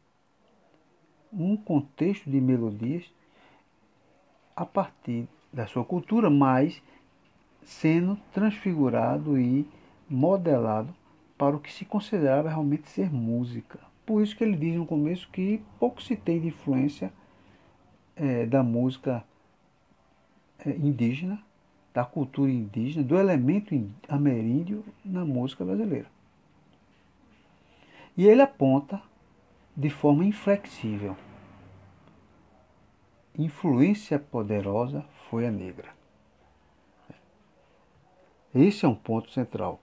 [1.34, 3.12] um contexto de melodias
[4.56, 6.80] a partir da sua cultura, mas
[7.64, 9.68] sendo transfigurado e
[10.08, 10.94] modelado
[11.36, 13.80] para o que se considerava realmente ser música.
[14.06, 17.12] Por isso que ele diz no começo que pouco se tem de influência
[18.16, 19.26] é, da música
[20.64, 21.44] é, indígena,
[21.94, 23.76] da cultura indígena, do elemento
[24.08, 26.08] ameríndio na música brasileira.
[28.18, 29.02] E ele aponta
[29.76, 31.16] de forma inflexível.
[33.38, 35.90] Influência poderosa foi a negra.
[38.54, 39.82] Esse é um ponto central.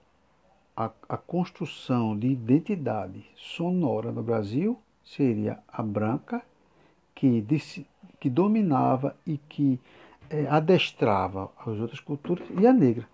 [0.77, 6.43] A, a construção de identidade sonora no Brasil seria a branca,
[7.15, 7.43] que,
[8.19, 9.79] que dominava e que
[10.29, 13.07] é, adestrava as outras culturas, e a negra.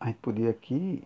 [0.00, 1.02] A gente podia aqui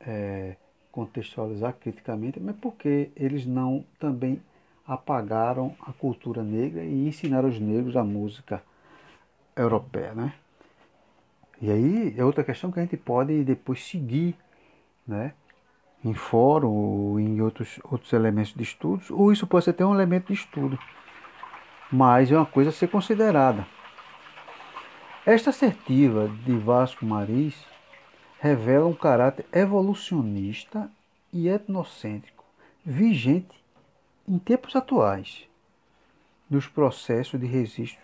[0.00, 0.56] é,
[0.90, 4.40] contextualizar criticamente, mas porque eles não também
[4.86, 8.62] apagaram a cultura negra e ensinaram os negros a música
[9.54, 10.34] europeia, né?
[11.60, 14.34] E aí é outra questão que a gente pode depois seguir,
[15.06, 15.34] né?
[16.02, 19.94] Em fórum ou em outros, outros elementos de estudos, ou isso pode ser até um
[19.94, 20.78] elemento de estudo,
[21.90, 23.66] mas é uma coisa a ser considerada.
[25.26, 27.54] Esta assertiva de Vasco Maris
[28.40, 30.90] revela um caráter evolucionista
[31.32, 32.44] e etnocêntrico
[32.84, 33.62] vigente
[34.26, 35.46] em tempos atuais
[36.48, 38.00] dos processos de registro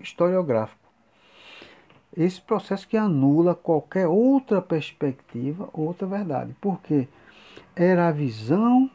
[0.00, 0.88] historiográfico.
[2.16, 7.06] Esse processo que anula qualquer outra perspectiva, outra verdade, porque
[7.76, 8.90] era a visão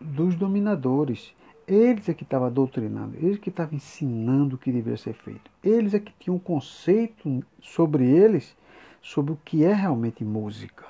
[0.00, 1.34] dos dominadores.
[1.66, 5.50] Eles é que estavam doutrinando, eles que estavam ensinando o que deveria ser feito.
[5.64, 8.56] Eles é que tinham um conceito sobre eles
[9.02, 10.84] sobre o que é realmente música.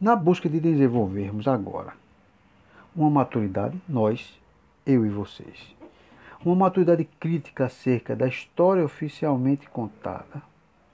[0.00, 1.94] Na busca de desenvolvermos agora
[2.94, 4.38] uma maturidade, nós,
[4.84, 5.74] eu e vocês,
[6.44, 10.42] uma maturidade crítica acerca da história oficialmente contada,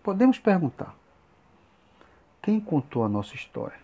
[0.03, 0.95] podemos perguntar:
[2.43, 3.79] quem contou a nossa história?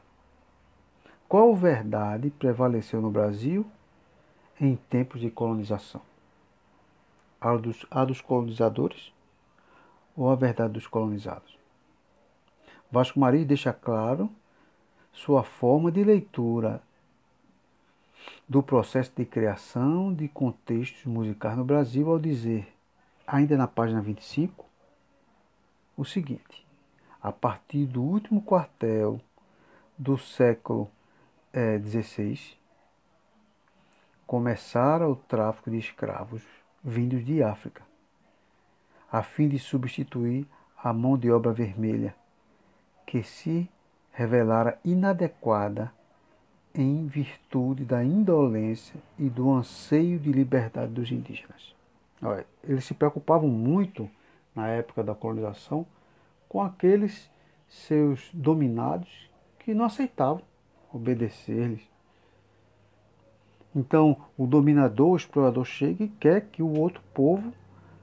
[1.29, 3.67] Qual verdade prevaleceu no Brasil
[4.61, 6.03] em tempos de colonização?
[7.41, 9.13] A dos, a dos colonizadores
[10.17, 11.59] ou a verdade dos colonizados.
[12.91, 14.31] Vasco Maris deixa claro
[15.13, 16.83] sua forma de leitura
[18.49, 22.73] do processo de criação de contextos musicais no Brasil ao dizer,
[23.27, 24.65] ainda na página 25,
[25.97, 26.67] o seguinte:
[27.23, 29.21] a partir do último quartel
[29.97, 30.91] do século
[31.53, 32.64] XVI, eh,
[34.35, 36.43] começara o tráfico de escravos
[36.83, 37.85] vindos de África
[39.09, 40.45] a fim de substituir
[40.77, 42.17] a mão de obra vermelha,
[43.07, 43.71] que se
[44.11, 45.93] revelara inadequada
[46.75, 51.73] em virtude da indolência e do anseio de liberdade dos indígenas.
[52.21, 54.11] Olha, eles se preocupavam muito,
[54.53, 55.87] na época da colonização,
[56.49, 57.31] com aqueles
[57.69, 60.43] seus dominados que não aceitavam
[60.93, 61.94] obedecer-lhes.
[63.75, 67.53] Então, o dominador, o explorador, chega e quer que o outro povo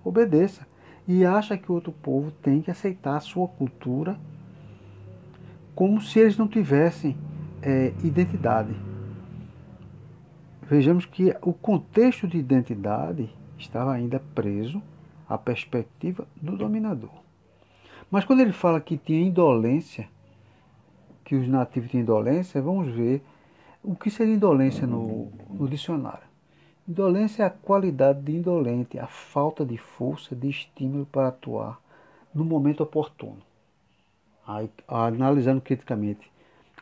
[0.04, 0.68] obedeça
[1.08, 4.20] e acha que o outro povo tem que aceitar a sua cultura
[5.74, 7.18] como se eles não tivessem
[7.62, 8.76] é, identidade.
[10.62, 14.82] Vejamos que o contexto de identidade estava ainda preso
[15.28, 17.12] à perspectiva do dominador.
[18.10, 20.08] Mas quando ele fala que tinha indolência,
[21.24, 23.24] que os nativos tinham indolência, vamos ver
[23.84, 26.24] o que seria indolência no, no dicionário.
[26.88, 31.80] Indolência é a qualidade de indolente, a falta de força, de estímulo para atuar
[32.34, 33.42] no momento oportuno.
[34.46, 36.32] Aí, analisando criticamente,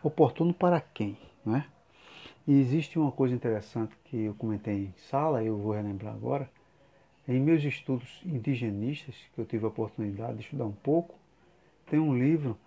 [0.01, 1.17] oportuno para quem?
[1.45, 1.65] Né?
[2.47, 6.49] E existe uma coisa interessante que eu comentei em sala, eu vou relembrar agora.
[7.27, 11.13] Em meus estudos indigenistas, que eu tive a oportunidade de estudar um pouco,
[11.85, 12.57] tem um livro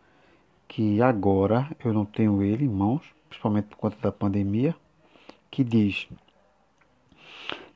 [0.69, 3.03] que agora eu não tenho ele em mãos,
[3.33, 4.77] principalmente por conta da pandemia,
[5.51, 6.07] que diz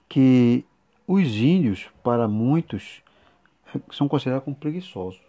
[0.07, 0.64] que
[1.07, 3.02] os índios, para muitos,
[3.90, 5.20] são considerados como preguiçosos.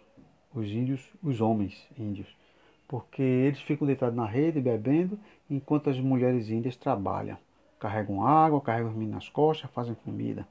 [0.54, 2.26] Os índios, os homens índios.
[2.86, 5.18] Porque eles ficam deitados na rede bebendo,
[5.48, 7.38] enquanto as mulheres índias trabalham.
[7.78, 10.46] Carregam água, carregam os nas costas, fazem comida.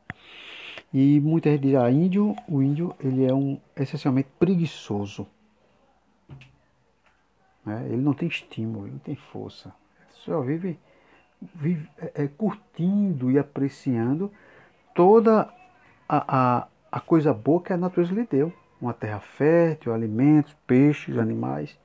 [0.94, 5.28] E muita gente diz, ah, índio, o índio ele é um essencialmente preguiçoso.
[7.68, 7.86] Né?
[7.88, 9.74] Ele não tem estímulo, ele não tem força.
[10.24, 10.80] Só vive
[11.54, 14.32] vive, é, é, curtindo e apreciando
[14.96, 15.50] toda
[16.08, 18.54] a, a, a coisa boa que a natureza lhe deu.
[18.80, 21.78] Uma terra fértil, alimentos, peixes, animais.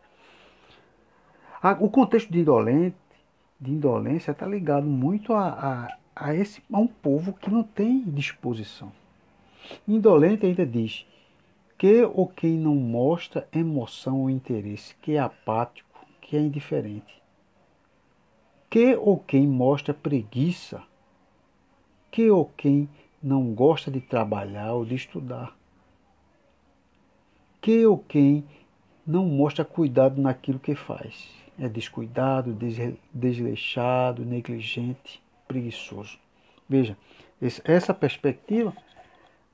[1.81, 2.97] O contexto de indolente,
[3.61, 8.03] de indolência está ligado muito a, a, a, esse, a um povo que não tem
[8.03, 8.93] disposição.
[9.89, 11.07] Indolente ainda diz
[11.83, 17.21] que ou quem não mostra emoção ou interesse, que é apático, que é indiferente.
[18.71, 20.81] Que ou quem mostra preguiça,
[22.09, 22.89] que ou quem
[23.21, 25.57] não gosta de trabalhar ou de estudar.
[27.61, 28.45] Que ou quem
[29.05, 31.35] não mostra cuidado naquilo que faz.
[31.59, 32.57] É descuidado,
[33.13, 36.17] desleixado, negligente, preguiçoso.
[36.69, 36.97] Veja,
[37.65, 38.73] essa perspectiva,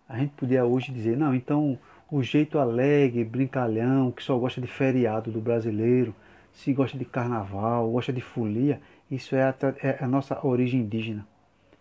[0.07, 1.79] a gente podia hoje dizer, não, então
[2.11, 6.15] o jeito alegre, brincalhão, que só gosta de feriado do brasileiro,
[6.53, 8.81] se gosta de carnaval, gosta de folia,
[9.11, 11.27] isso é a, é a nossa origem indígena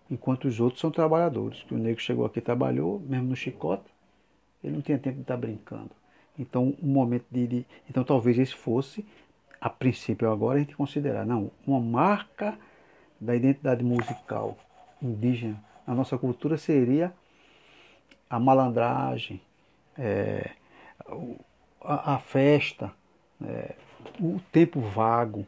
[0.09, 1.63] enquanto os outros são trabalhadores.
[1.63, 3.91] Que o negro chegou aqui trabalhou, mesmo no chicote,
[4.63, 5.91] ele não tinha tempo de estar brincando.
[6.37, 9.05] Então, um momento de, de, então talvez esse fosse,
[9.59, 12.57] a princípio agora a gente considerar, não, uma marca
[13.19, 14.57] da identidade musical
[15.01, 15.61] indígena.
[15.85, 17.11] A nossa cultura seria
[18.29, 19.41] a malandragem,
[19.97, 20.51] é,
[21.81, 22.93] a, a, festa,
[23.43, 23.75] é,
[24.19, 25.45] o tempo vago,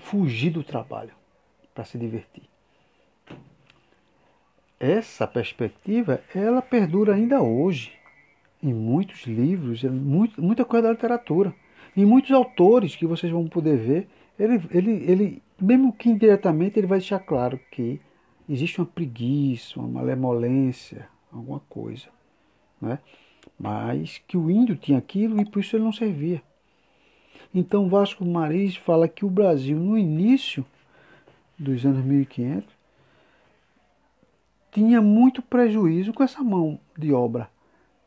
[0.00, 1.12] fugir do trabalho
[1.74, 2.44] para se divertir
[4.84, 7.92] essa perspectiva ela perdura ainda hoje
[8.62, 11.54] em muitos livros, muito, muita coisa da literatura.
[11.96, 14.08] Em muitos autores que vocês vão poder ver,
[14.38, 18.00] ele, ele, ele, mesmo que indiretamente, ele vai deixar claro que
[18.48, 22.08] existe uma preguiça, uma malemolência, alguma coisa.
[22.80, 22.98] Né?
[23.58, 26.42] Mas que o índio tinha aquilo e por isso ele não servia.
[27.54, 30.66] Então Vasco Maris fala que o Brasil, no início
[31.58, 32.74] dos anos 1500,
[34.72, 37.48] tinha muito prejuízo com essa mão de obra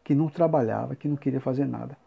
[0.04, 1.98] que não trabalhava, que não queria fazer nada.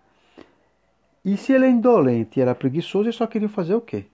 [1.24, 4.07] E se ele é indolente e era preguiçoso, ele só queria fazer o quê?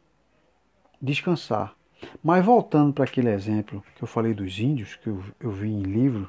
[1.03, 1.75] Descansar.
[2.23, 5.83] Mas voltando para aquele exemplo que eu falei dos índios, que eu, eu vi em
[5.83, 6.29] livro,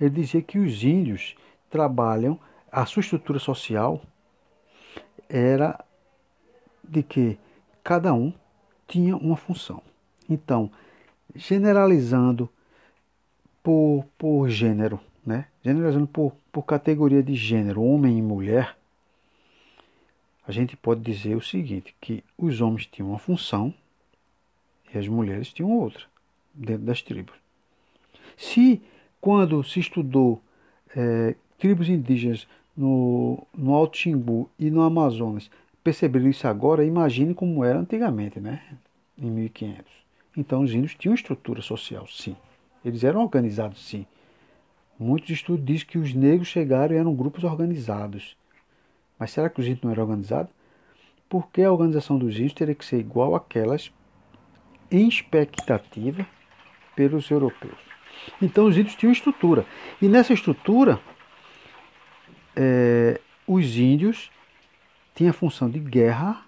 [0.00, 1.36] ele dizia que os índios
[1.72, 2.38] trabalham,
[2.70, 4.02] a sua estrutura social
[5.28, 5.82] era
[6.84, 7.38] de que
[7.82, 8.32] cada um
[8.86, 9.82] tinha uma função.
[10.28, 10.70] Então,
[11.34, 12.48] generalizando
[13.62, 15.46] por, por gênero, né?
[15.64, 18.76] generalizando por, por categoria de gênero, homem e mulher,
[20.46, 23.72] a gente pode dizer o seguinte, que os homens tinham uma função
[24.92, 26.04] e as mulheres tinham outra
[26.52, 27.34] dentro das tribos.
[28.36, 28.82] Se
[29.20, 30.42] quando se estudou
[30.94, 35.48] é, tribos indígenas no, no Alto Xingu e no Amazonas
[35.84, 38.60] perceberam isso agora, imagine como era antigamente, né?
[39.16, 39.84] em 1500.
[40.36, 42.34] Então os índios tinham estrutura social, sim.
[42.84, 44.04] Eles eram organizados, sim.
[44.98, 48.36] Muitos estudos dizem que os negros chegaram e eram grupos organizados.
[49.16, 50.52] Mas será que os índios não eram organizados?
[51.28, 53.92] Porque a organização dos índios teria que ser igual àquelas
[54.90, 56.26] em expectativa
[56.96, 57.78] pelos europeus.
[58.40, 59.64] Então os índios tinham estrutura.
[60.00, 61.00] E nessa estrutura,
[62.56, 64.30] é, os índios
[65.14, 66.44] tinham a função de guerra,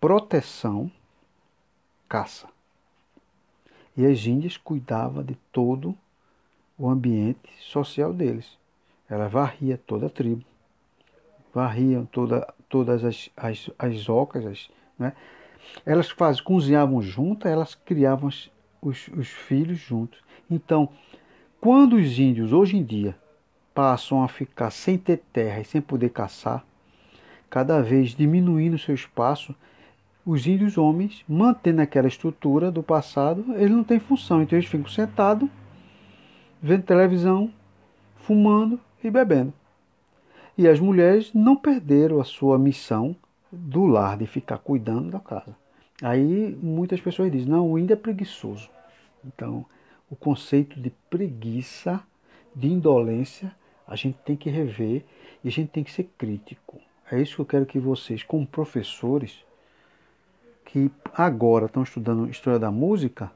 [0.00, 0.90] proteção,
[2.08, 2.48] caça.
[3.96, 5.96] E as índias cuidavam de todo
[6.78, 8.58] o ambiente social deles.
[9.08, 10.44] Ela varria toda a tribo,
[11.54, 15.12] varriam toda, todas as, as, as ocas, as, né?
[15.84, 18.50] elas faz, cozinhavam juntas, elas criavam os,
[18.82, 20.20] os, os filhos juntos.
[20.50, 20.88] Então,
[21.60, 23.16] quando os índios hoje em dia
[23.76, 26.64] passam a ficar sem ter terra e sem poder caçar,
[27.50, 29.54] cada vez diminuindo seu espaço,
[30.24, 34.42] os índios homens, mantendo aquela estrutura do passado, eles não têm função.
[34.42, 35.46] Então eles ficam sentados,
[36.60, 37.52] vendo televisão,
[38.16, 39.52] fumando e bebendo.
[40.56, 43.14] E as mulheres não perderam a sua missão
[43.52, 45.54] do lar, de ficar cuidando da casa.
[46.02, 48.70] Aí muitas pessoas dizem, não, o índio é preguiçoso.
[49.22, 49.66] Então,
[50.10, 52.02] o conceito de preguiça,
[52.54, 53.54] de indolência,
[53.86, 55.04] a gente tem que rever
[55.42, 56.80] e a gente tem que ser crítico.
[57.10, 59.44] É isso que eu quero que vocês, como professores,
[60.64, 63.30] que agora estão estudando História da Música,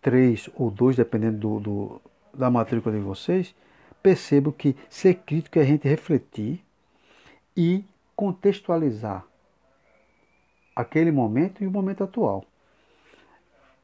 [0.00, 2.02] três ou dois, dependendo do, do,
[2.32, 3.54] da matrícula de vocês,
[4.02, 6.64] percebam que ser crítico é a gente refletir
[7.56, 7.84] e
[8.16, 9.24] contextualizar
[10.74, 12.44] aquele momento e o momento atual.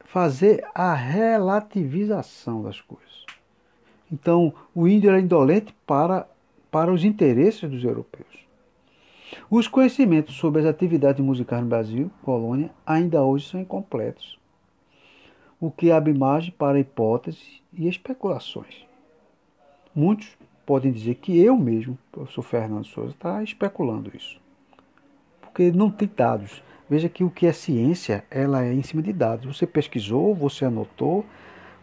[0.05, 3.24] Fazer a relativização das coisas.
[4.11, 6.29] Então, o índio era indolente para,
[6.71, 8.45] para os interesses dos europeus.
[9.51, 14.39] Os conhecimentos sobre as atividades musicais no Brasil, colônia, ainda hoje são incompletos.
[15.61, 18.85] o que abre margem para hipóteses e especulações.
[19.95, 20.37] Muitos
[20.67, 24.39] podem dizer que eu mesmo, professor Fernando Souza, está especulando isso.
[25.41, 26.63] Porque não tem dados.
[26.89, 29.57] Veja que o que é ciência, ela é em cima de dados.
[29.57, 31.25] Você pesquisou, você anotou,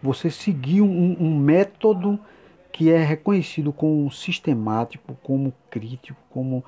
[0.01, 2.19] você seguiu um, um método
[2.71, 6.63] que é reconhecido como sistemático, como crítico, como,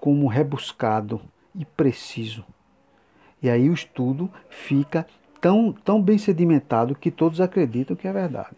[0.00, 1.20] como rebuscado
[1.54, 2.44] e preciso.
[3.42, 5.06] E aí o estudo fica
[5.40, 8.56] tão, tão bem sedimentado que todos acreditam que é verdade.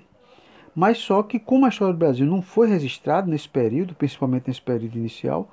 [0.75, 4.61] Mas só que como a história do Brasil não foi registrada nesse período, principalmente nesse
[4.61, 5.49] período inicial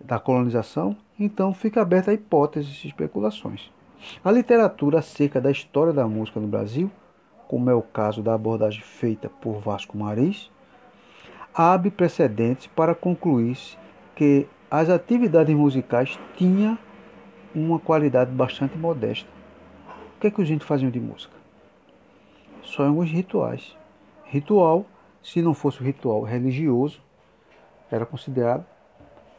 [0.00, 3.70] da colonização, então fica aberta a hipóteses e especulações.
[4.24, 6.90] A literatura acerca da história da música no Brasil,
[7.48, 10.50] como é o caso da abordagem feita por Vasco Maris,
[11.54, 13.76] abre precedentes para concluir-se
[14.14, 16.78] que as atividades musicais tinham
[17.54, 19.28] uma qualidade bastante modesta.
[20.16, 21.34] O que é que os índios faziam de música?
[22.62, 23.74] Só alguns rituais.
[24.26, 24.84] Ritual,
[25.22, 27.00] se não fosse o ritual religioso,
[27.90, 28.66] era considerado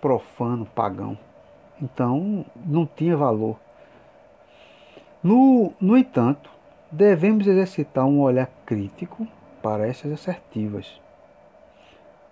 [0.02, 1.18] profano, pagão.
[1.80, 3.58] Então, não tinha valor.
[5.22, 6.50] No, no entanto,
[6.92, 9.28] devemos exercitar um olhar crítico
[9.62, 11.00] para essas assertivas,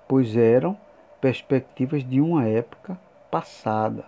[0.07, 0.77] pois eram
[1.21, 2.97] perspectivas de uma época
[3.29, 4.05] passada,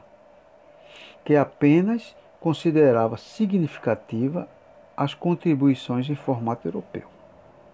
[1.23, 4.47] que apenas considerava significativa
[4.95, 7.07] as contribuições em formato europeu.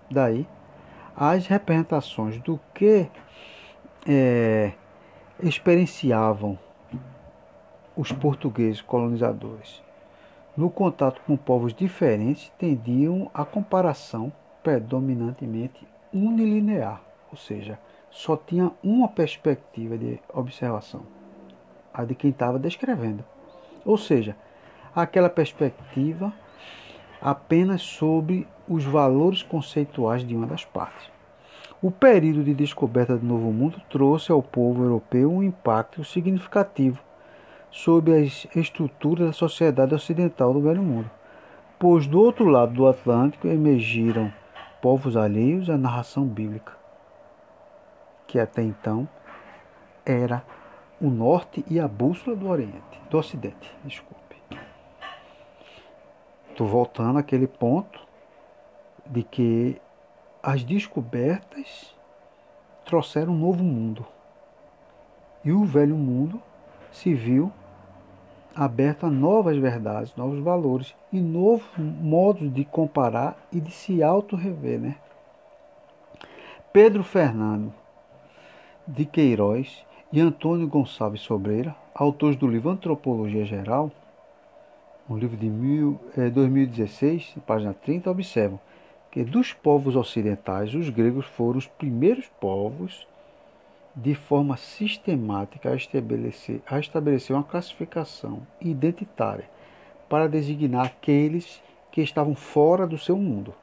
[0.10, 0.48] Daí
[1.16, 3.10] as representações do que
[4.08, 4.74] é,
[5.42, 6.60] experienciavam
[7.96, 9.85] os portugueses colonizadores
[10.56, 14.32] no contato com povos diferentes tendiam à comparação
[14.64, 17.78] predominantemente unilinear, ou seja,
[18.10, 21.02] só tinha uma perspectiva de observação,
[21.94, 23.24] a de quem estava descrevendo.
[23.86, 24.36] Ou seja,
[24.96, 26.34] aquela perspectiva
[27.22, 31.12] apenas sobre os valores conceituais de uma das partes.
[31.82, 37.00] O período de descoberta do Novo Mundo trouxe ao povo europeu um impacto significativo
[37.76, 41.12] sobre as estruturas da sociedade ocidental do Velho Mundo,
[41.78, 44.34] pois do outro lado do Atlântico emergiram
[44.82, 46.72] povos alheios à narração bíblica,
[48.26, 49.06] que até então
[50.06, 50.42] era
[51.02, 54.38] o norte e a bússola do Oriente, do Ocidente, desculpe.
[56.50, 58.00] Estou voltando àquele ponto
[59.06, 59.82] de que
[60.42, 61.94] as descobertas
[62.86, 64.06] trouxeram um novo mundo.
[65.44, 66.42] E o velho mundo
[66.90, 67.52] se viu
[68.56, 74.80] aberto a novas verdades, novos valores e novos modos de comparar e de se auto-rever.
[74.80, 74.96] Né?
[76.72, 77.74] Pedro Fernando
[78.88, 83.92] de Queiroz e Antônio Gonçalves Sobreira, autores do livro Antropologia Geral,
[85.10, 88.60] um livro de mil, é, 2016, página 30, observam
[89.12, 93.08] que dos povos ocidentais, os gregos foram os primeiros povos
[93.96, 99.50] de forma sistemática a estabelecer, a estabelecer uma classificação identitária
[100.10, 103.54] para designar aqueles que estavam fora do seu mundo.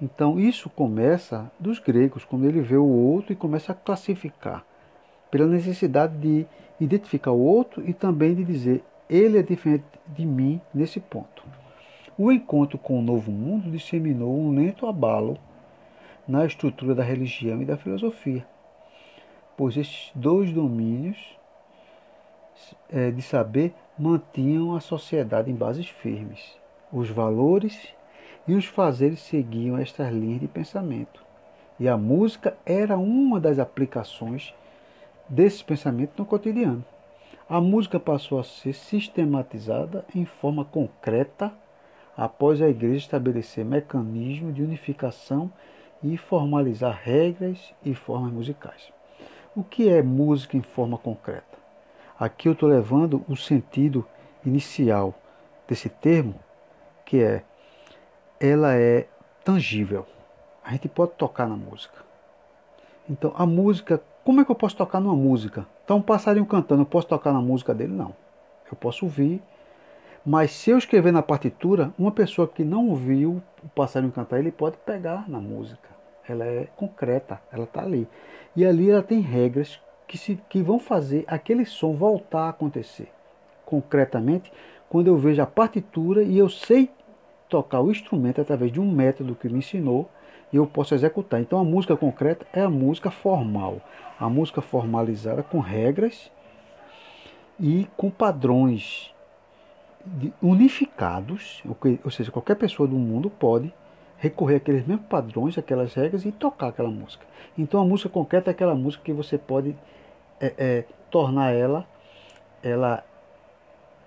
[0.00, 4.64] Então isso começa dos gregos, quando ele vê o outro e começa a classificar,
[5.30, 6.46] pela necessidade de
[6.80, 11.44] identificar o outro e também de dizer ele é diferente de mim nesse ponto.
[12.16, 15.36] O encontro com o novo mundo disseminou um lento abalo
[16.26, 18.46] na estrutura da religião e da filosofia,
[19.56, 21.38] pois estes dois domínios
[22.88, 26.56] é, de saber mantinham a sociedade em bases firmes.
[26.92, 27.94] Os valores
[28.46, 31.22] e os fazeres seguiam estas linhas de pensamento.
[31.78, 34.54] E a música era uma das aplicações
[35.28, 36.84] desse pensamento no cotidiano.
[37.48, 41.52] A música passou a ser sistematizada em forma concreta
[42.16, 45.50] após a Igreja estabelecer mecanismos de unificação
[46.02, 48.92] e formalizar regras e formas musicais.
[49.56, 51.58] O que é música em forma concreta?
[52.16, 54.06] Aqui eu estou levando o sentido
[54.46, 55.12] inicial
[55.66, 56.36] desse termo,
[57.04, 57.42] que é
[58.38, 59.08] ela é
[59.44, 60.06] tangível.
[60.62, 61.96] A gente pode tocar na música.
[63.08, 65.66] Então, a música, como é que eu posso tocar numa música?
[65.84, 67.92] Então, um passarinho cantando, eu posso tocar na música dele?
[67.92, 68.14] Não.
[68.70, 69.42] Eu posso ouvir,
[70.24, 74.52] mas se eu escrever na partitura, uma pessoa que não ouviu o passarinho cantar, ele
[74.52, 75.88] pode pegar na música.
[76.28, 78.06] Ela é concreta, ela está ali.
[78.54, 83.08] E ali ela tem regras que, se, que vão fazer aquele som voltar a acontecer.
[83.64, 84.52] Concretamente,
[84.88, 86.90] quando eu vejo a partitura e eu sei
[87.48, 90.08] tocar o instrumento através de um método que me ensinou,
[90.52, 91.40] e eu posso executar.
[91.40, 93.80] Então a música concreta é a música formal,
[94.18, 96.30] a música formalizada com regras
[97.58, 99.14] e com padrões
[100.42, 101.62] unificados,
[102.02, 103.72] ou seja, qualquer pessoa do mundo pode
[104.20, 107.26] recorrer àqueles mesmos padrões, aquelas regras e tocar aquela música.
[107.58, 109.74] Então a música concreta é aquela música que você pode
[110.38, 111.86] é, é, tornar ela,
[112.62, 113.04] ela,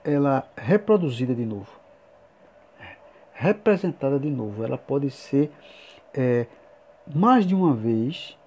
[0.03, 1.70] ela reproduzida de novo,
[3.34, 4.64] representada de novo.
[4.64, 5.51] Ela pode ser
[6.14, 6.45] é,
[7.14, 8.38] mais de uma vez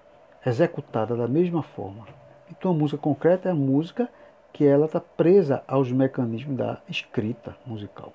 [0.45, 2.07] executada da mesma forma.
[2.49, 4.09] Então a música concreta é a música
[4.53, 8.13] que ela está presa aos mecanismos da escrita musical.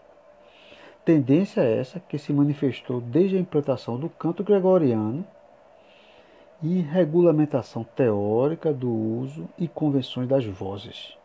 [1.04, 5.26] Tendência é essa que se manifestou desde a implantação do canto gregoriano
[6.62, 11.18] e regulamentação teórica do uso e convenções das vozes,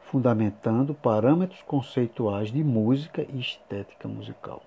[0.00, 4.62] fundamentando parâmetros conceituais de música e estética musical.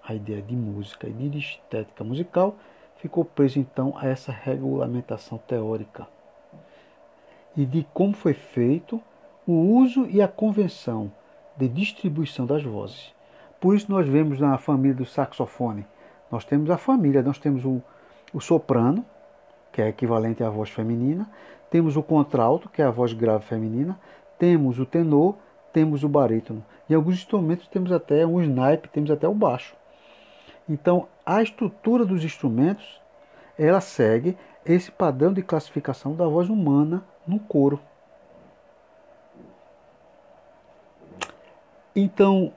[0.00, 2.54] A ideia de música e de estética musical
[2.98, 6.06] ficou presa então a essa regulamentação teórica
[7.56, 9.02] e de como foi feito
[9.44, 11.10] o uso e a convenção
[11.60, 13.14] de distribuição das vozes.
[13.60, 15.86] Por isso nós vemos na família do saxofone,
[16.32, 17.82] nós temos a família, nós temos o,
[18.32, 19.04] o soprano,
[19.70, 21.28] que é equivalente à voz feminina,
[21.70, 24.00] temos o contralto, que é a voz grave feminina,
[24.38, 25.36] temos o tenor,
[25.70, 26.64] temos o barítono.
[26.88, 29.76] Em alguns instrumentos temos até um snipe, temos até o baixo.
[30.68, 33.00] Então, a estrutura dos instrumentos,
[33.58, 37.78] ela segue esse padrão de classificação da voz humana no coro.
[41.94, 42.52] Então,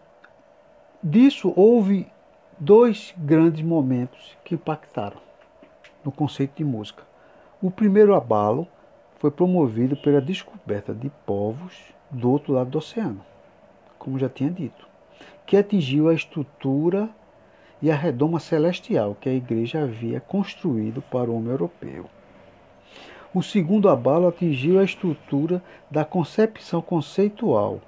[1.02, 2.06] disso houve
[2.60, 5.20] dois grandes momentos que impactaram
[6.06, 7.04] no conceito de música.
[7.60, 8.68] O primeiro abalo
[9.18, 11.74] foi promovido pela descoberta de povos
[12.12, 13.26] do outro lado do oceano,
[13.98, 14.88] como já tinha dito,
[15.48, 17.10] que atingiu a estrutura
[17.82, 22.06] e a redoma celestial que a igreja havia construído para o homem europeu.
[23.34, 25.60] O segundo abalo atingiu a estrutura
[25.90, 27.82] da concepção conceitual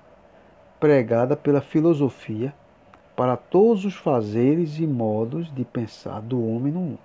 [0.86, 2.54] pregada pela filosofia
[3.16, 7.00] para todos os fazeres e modos de pensar do homem no mundo.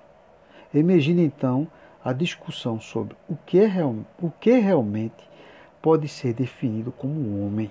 [0.74, 1.66] Emergindo então
[2.04, 5.26] a discussão sobre o que, é real, o que realmente
[5.80, 7.70] pode ser definido como homem,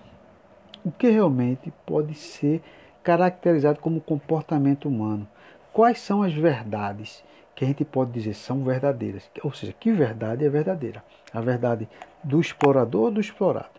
[0.83, 2.63] o que realmente pode ser
[3.03, 5.27] caracterizado como comportamento humano,
[5.71, 7.23] quais são as verdades
[7.55, 11.03] que a gente pode dizer são verdadeiras, ou seja, que verdade é verdadeira?
[11.31, 11.87] A verdade
[12.23, 13.78] do explorador ou do explorado?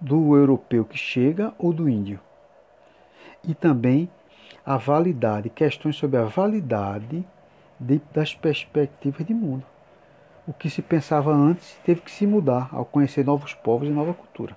[0.00, 2.20] Do europeu que chega ou do índio?
[3.42, 4.10] E também
[4.64, 7.24] a validade, questões sobre a validade
[7.80, 9.64] de, das perspectivas de mundo.
[10.46, 14.12] O que se pensava antes teve que se mudar ao conhecer novos povos e nova
[14.12, 14.56] cultura,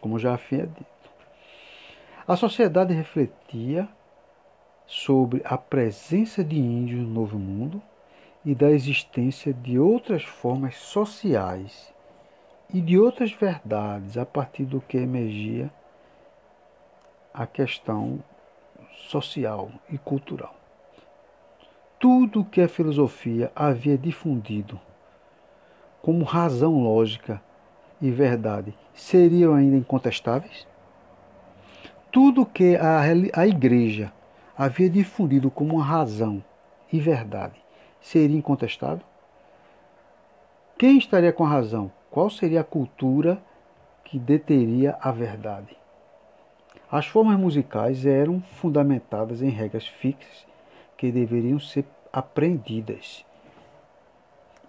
[0.00, 0.86] como já havia dito.
[2.26, 3.88] A sociedade refletia
[4.84, 7.80] sobre a presença de índios no Novo Mundo
[8.44, 11.93] e da existência de outras formas sociais
[12.72, 15.70] e de outras verdades a partir do que emergia
[17.32, 18.22] a questão
[19.08, 20.54] social e cultural.
[21.98, 24.80] Tudo o que a filosofia havia difundido
[26.00, 27.40] como razão lógica
[28.00, 30.66] e verdade seriam ainda incontestáveis?
[32.12, 34.12] Tudo que a, a igreja
[34.56, 36.44] havia difundido como razão
[36.92, 37.58] e verdade
[38.00, 39.04] seria incontestável?
[40.78, 41.90] Quem estaria com a razão?
[42.14, 43.42] Qual seria a cultura
[44.04, 45.76] que deteria a verdade?
[46.88, 50.46] As formas musicais eram fundamentadas em regras fixas
[50.96, 53.26] que deveriam ser aprendidas.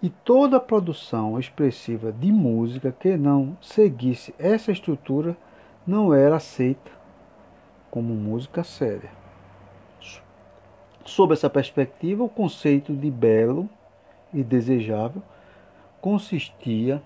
[0.01, 5.37] E toda produção expressiva de música que não seguisse essa estrutura
[5.85, 6.91] não era aceita
[7.91, 9.11] como música séria.
[11.05, 13.69] Sob essa perspectiva, o conceito de belo
[14.33, 15.21] e desejável
[16.01, 17.03] consistia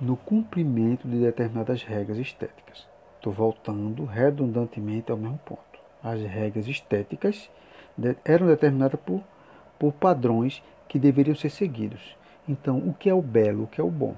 [0.00, 2.86] no cumprimento de determinadas regras estéticas.
[3.16, 5.60] Estou voltando redundantemente ao mesmo ponto.
[6.02, 7.50] As regras estéticas
[8.24, 9.22] eram determinadas por,
[9.78, 12.16] por padrões que deveriam ser seguidos.
[12.48, 14.14] Então, o que é o belo, o que é o bom?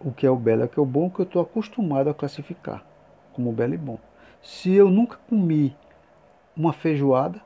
[0.00, 2.14] O que é o belo, o que é o bom, que eu estou acostumado a
[2.14, 2.84] classificar
[3.32, 3.98] como belo e bom.
[4.42, 5.76] Se eu nunca comi
[6.56, 7.40] uma feijoada,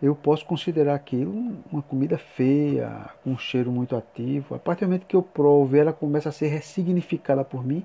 [0.00, 4.54] eu posso considerar aquilo uma comida feia, com um cheiro muito ativo.
[4.54, 7.84] A partir do momento que eu provo ela começa a ser ressignificada por mim,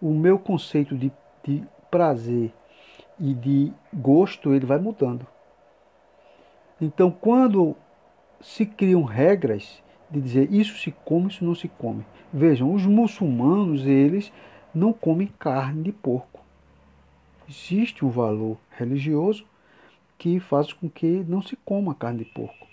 [0.00, 1.12] o meu conceito de,
[1.44, 2.52] de prazer
[3.20, 5.26] e de gosto ele vai mudando.
[6.80, 7.76] Então, quando
[8.40, 12.06] se criam regras de dizer isso se come, isso não se come.
[12.32, 14.32] Vejam, os muçulmanos, eles
[14.74, 16.40] não comem carne de porco.
[17.48, 19.44] Existe um valor religioso
[20.18, 22.66] que faz com que não se coma carne de porco.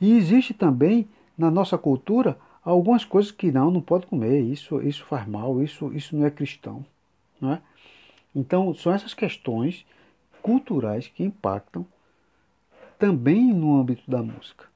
[0.00, 5.04] E existe também na nossa cultura algumas coisas que não, não pode comer, isso, isso
[5.04, 6.84] faz mal, isso, isso não é cristão.
[7.40, 7.60] Não é?
[8.34, 9.84] Então, são essas questões
[10.40, 11.86] culturais que impactam
[12.98, 14.66] também no âmbito da música.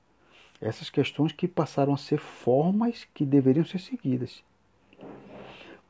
[0.60, 4.42] Essas questões que passaram a ser formas que deveriam ser seguidas.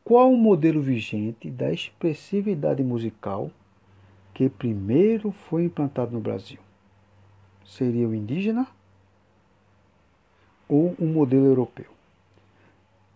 [0.05, 3.51] Qual o modelo vigente da expressividade musical
[4.39, 6.61] que primeiro foi implantado no Brasil?
[7.67, 8.69] Seria o indígena
[10.69, 11.87] ou o modelo europeu?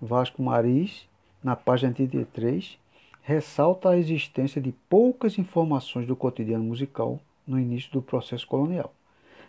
[0.01, 1.09] Vasco Maris,
[1.41, 2.77] na página 33,
[3.23, 8.93] ressalta a existência de poucas informações do cotidiano musical no início do processo colonial,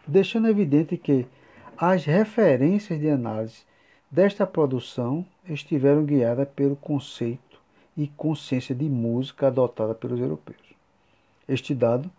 [0.06, 1.26] deixando evidente que
[1.76, 3.64] as referências de análise
[4.12, 7.60] desta produção estiveram guiadas pelo conceito
[7.98, 10.73] e consciência de música adotada pelos europeus.
[11.48, 12.10] Este dado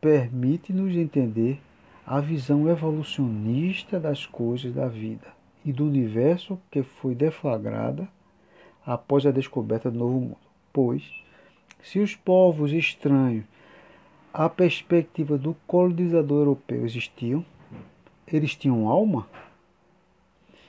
[0.00, 1.60] permite-nos entender
[2.06, 5.26] a visão evolucionista das coisas da vida
[5.64, 8.06] e do universo que foi deflagrada
[8.84, 10.36] após a descoberta do Novo Mundo.
[10.70, 11.02] Pois,
[11.82, 13.44] se os povos estranhos
[14.32, 17.44] à perspectiva do colonizador europeu existiam,
[18.26, 19.26] eles tinham alma?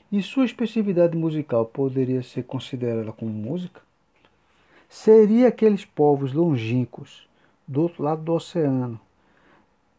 [0.10, 3.82] E sua especificidade musical poderia ser considerada como música?
[4.88, 7.28] Seria aqueles povos longínquos
[7.68, 9.00] do outro lado do oceano,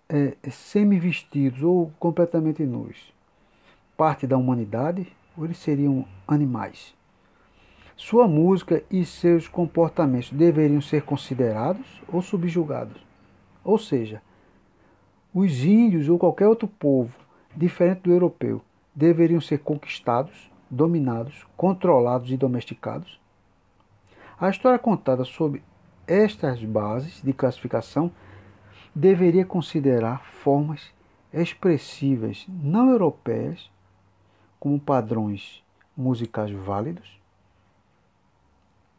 [0.08, 3.12] é, semi-vestidos ou completamente nus,
[3.96, 5.06] parte da humanidade
[5.36, 6.94] ou eles seriam animais?
[7.96, 13.04] Sua música e seus comportamentos deveriam ser considerados ou subjugados?
[13.64, 14.22] Ou seja,
[15.34, 17.16] os índios ou qualquer outro povo
[17.56, 18.60] diferente do europeu
[18.94, 23.18] deveriam ser conquistados, dominados, controlados e domesticados?
[24.38, 25.62] A história contada sob
[26.06, 28.12] estas bases de classificação
[28.94, 30.94] deveria considerar formas
[31.32, 33.70] expressivas não europeias
[34.58, 35.62] como padrões
[35.96, 37.20] musicais válidos?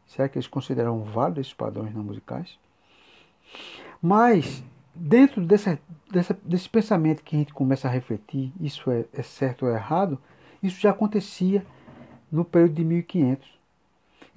[0.06, 2.58] Será que eles consideram válidos esses padrões não musicais?
[4.02, 5.80] Mas, dentro desse,
[6.12, 10.18] desse, desse pensamento que a gente começa a refletir, isso é, é certo ou errado,
[10.62, 11.66] isso já acontecia
[12.32, 13.57] no período de 1500.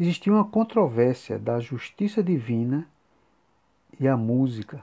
[0.00, 2.88] Existia uma controvérsia da justiça divina
[4.00, 4.82] e a música.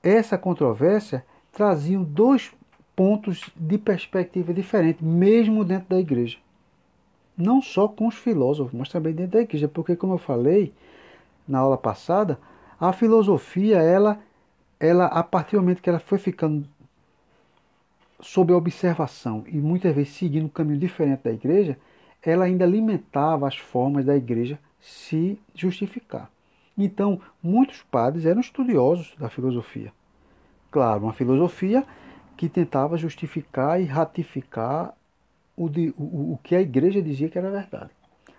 [0.00, 2.52] Essa controvérsia trazia dois
[2.94, 6.38] pontos de perspectiva diferentes, mesmo dentro da igreja.
[7.36, 10.72] Não só com os filósofos, mas também dentro da igreja, porque como eu falei
[11.48, 12.38] na aula passada,
[12.78, 14.20] a filosofia, ela,
[14.78, 16.68] ela a partir do momento que ela foi ficando
[18.20, 21.76] sob observação e muitas vezes seguindo um caminho diferente da igreja,
[22.30, 26.30] ela ainda alimentava as formas da igreja se justificar.
[26.76, 29.92] Então, muitos padres eram estudiosos da filosofia.
[30.70, 31.84] Claro, uma filosofia
[32.36, 34.94] que tentava justificar e ratificar
[35.56, 37.90] o, de, o, o que a igreja dizia que era verdade.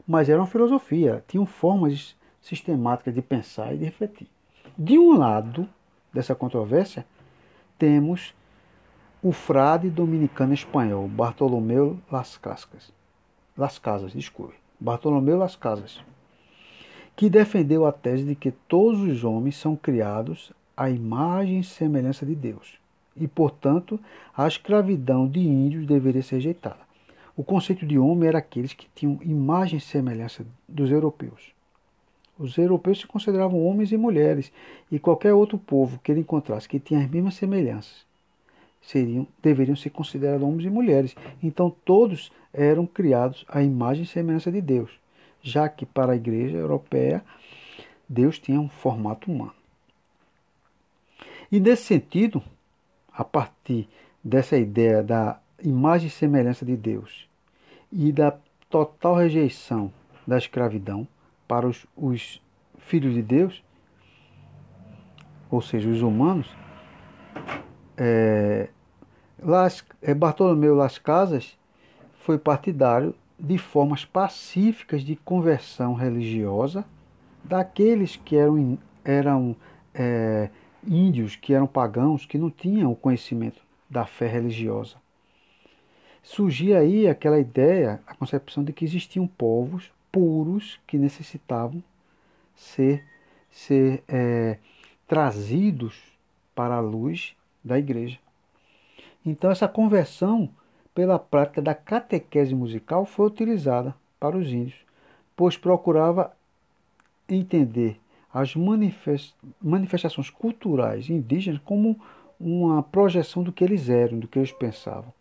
[0.08, 4.28] Mas era uma filosofia, tinham formas sistemáticas de pensar e de refletir.
[4.78, 5.70] De um lado
[6.12, 7.06] dessa controvérsia,
[7.78, 8.34] temos
[9.22, 12.92] o frade dominicano espanhol Bartolomeu Las Casas,
[13.56, 16.04] Las Casas, desculpe, Bartolomeu Las Casas,
[17.16, 22.26] que defendeu a tese de que todos os homens são criados à imagem e semelhança
[22.26, 22.80] de Deus,
[23.16, 24.00] e, portanto,
[24.36, 26.80] a escravidão de índios deveria ser rejeitada.
[27.38, 31.54] O conceito de homem era aqueles que tinham imagem e semelhança dos europeus.
[32.40, 34.52] Os europeus se consideravam homens e mulheres,
[34.92, 38.04] e qualquer outro povo que ele encontrasse que tinha as mesmas semelhanças
[38.84, 41.16] seriam, deveriam ser considerados homens e mulheres.
[41.42, 44.92] Então todos eram criados à imagem e semelhança de Deus,
[45.42, 47.24] já que para a igreja europeia
[48.08, 49.54] Deus tinha um formato humano.
[51.52, 52.42] E nesse sentido,
[53.12, 53.88] a partir
[54.24, 57.28] dessa ideia da imagem e semelhança de Deus
[57.92, 58.36] e da
[58.70, 59.92] total rejeição
[60.26, 61.08] da escravidão
[61.48, 62.42] para os, os
[62.80, 63.64] filhos de Deus,
[65.50, 66.48] ou seja, os humanos,
[67.98, 68.70] é,
[69.42, 71.58] Las, é, Bartolomeu Las Casas
[72.20, 76.86] foi partidário de formas pacíficas de conversão religiosa
[77.44, 79.56] daqueles que eram, eram
[79.94, 80.50] é,
[80.88, 84.96] índios, que eram pagãos, que não tinham o conhecimento da fé religiosa.
[86.22, 91.84] Surgia aí aquela ideia, a concepção de que existiam povos puros que necessitavam
[92.56, 93.04] ser,
[93.52, 94.58] ser é,
[95.08, 96.02] trazidos
[96.56, 98.20] para a luz da igreja.
[99.26, 100.50] Então, essa conversão
[100.94, 104.80] pela prática da catequese musical foi utilizada para os índios,
[105.36, 106.32] pois procurava
[107.28, 108.00] entender
[108.34, 112.00] as manifestações culturais indígenas como
[112.40, 115.14] uma projeção do que eles eram, do que eles pensavam.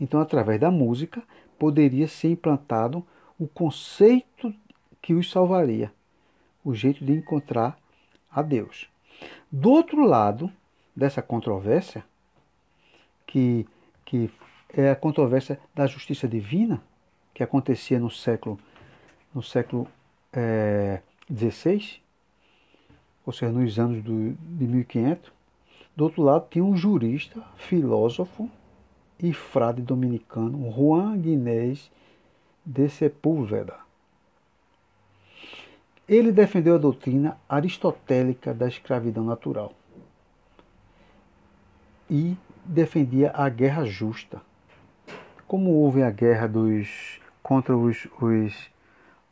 [0.00, 1.22] Então, através da música,
[1.58, 3.04] poderia ser implantado
[3.38, 4.54] o conceito
[5.00, 5.92] que os salvaria,
[6.64, 7.76] o jeito de encontrar
[8.30, 8.88] a Deus.
[9.50, 10.50] Do outro lado
[10.94, 12.04] dessa controvérsia,
[13.26, 13.66] que,
[14.04, 14.30] que
[14.72, 16.82] é a controvérsia da justiça divina,
[17.34, 18.58] que acontecia no século
[19.34, 19.88] no século
[20.32, 21.00] é,
[21.34, 22.00] XVI,
[23.24, 25.32] ou seja, nos anos do, de 1500.
[25.96, 28.50] Do outro lado tinha um jurista, filósofo
[29.18, 31.90] e frade dominicano, Juan Guinés
[32.64, 33.76] de Sepúlveda.
[36.08, 39.72] Ele defendeu a doutrina aristotélica da escravidão natural
[42.12, 44.42] e defendia a guerra justa.
[45.48, 48.70] Como houve a guerra dos, contra os, os,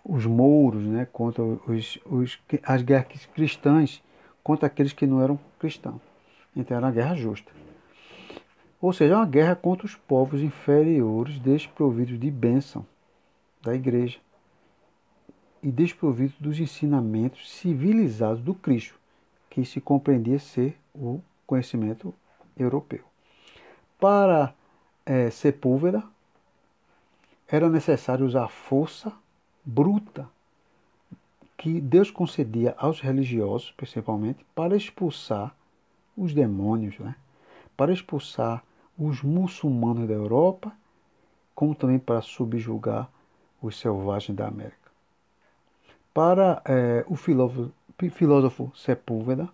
[0.03, 4.03] os mouros, né, contra os, os, as guerras cristãs,
[4.43, 6.01] contra aqueles que não eram cristãos.
[6.57, 7.53] Então era uma guerra justa.
[8.81, 12.87] Ou seja, uma guerra contra os povos inferiores desprovidos de bênção
[13.63, 14.19] da igreja
[15.63, 18.99] e desprovidos dos ensinamentos civilizados do Cristo,
[19.51, 22.15] que se compreendia ser o conhecimento
[22.63, 23.05] europeu.
[23.99, 24.55] Para
[25.05, 26.03] é, Sepúlveda,
[27.49, 29.13] era necessário usar a força
[29.65, 30.29] bruta
[31.57, 35.55] que Deus concedia aos religiosos, principalmente, para expulsar
[36.17, 37.17] os demônios, né?
[37.77, 38.65] para expulsar
[38.99, 40.73] os muçulmanos da Europa,
[41.55, 43.11] como também para subjugar
[43.61, 44.91] os selvagens da América.
[46.15, 47.73] Para é, o filósofo,
[48.11, 49.49] filósofo Sepúlveda,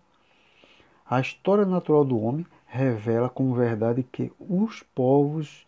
[1.08, 2.46] a história natural do homem
[2.76, 5.66] revela com verdade que os povos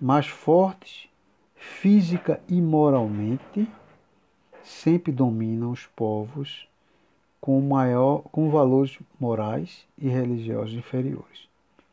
[0.00, 1.08] mais fortes,
[1.54, 3.68] física e moralmente,
[4.64, 6.66] sempre dominam os povos
[7.40, 11.48] com, maior, com valores morais e religiosos inferiores.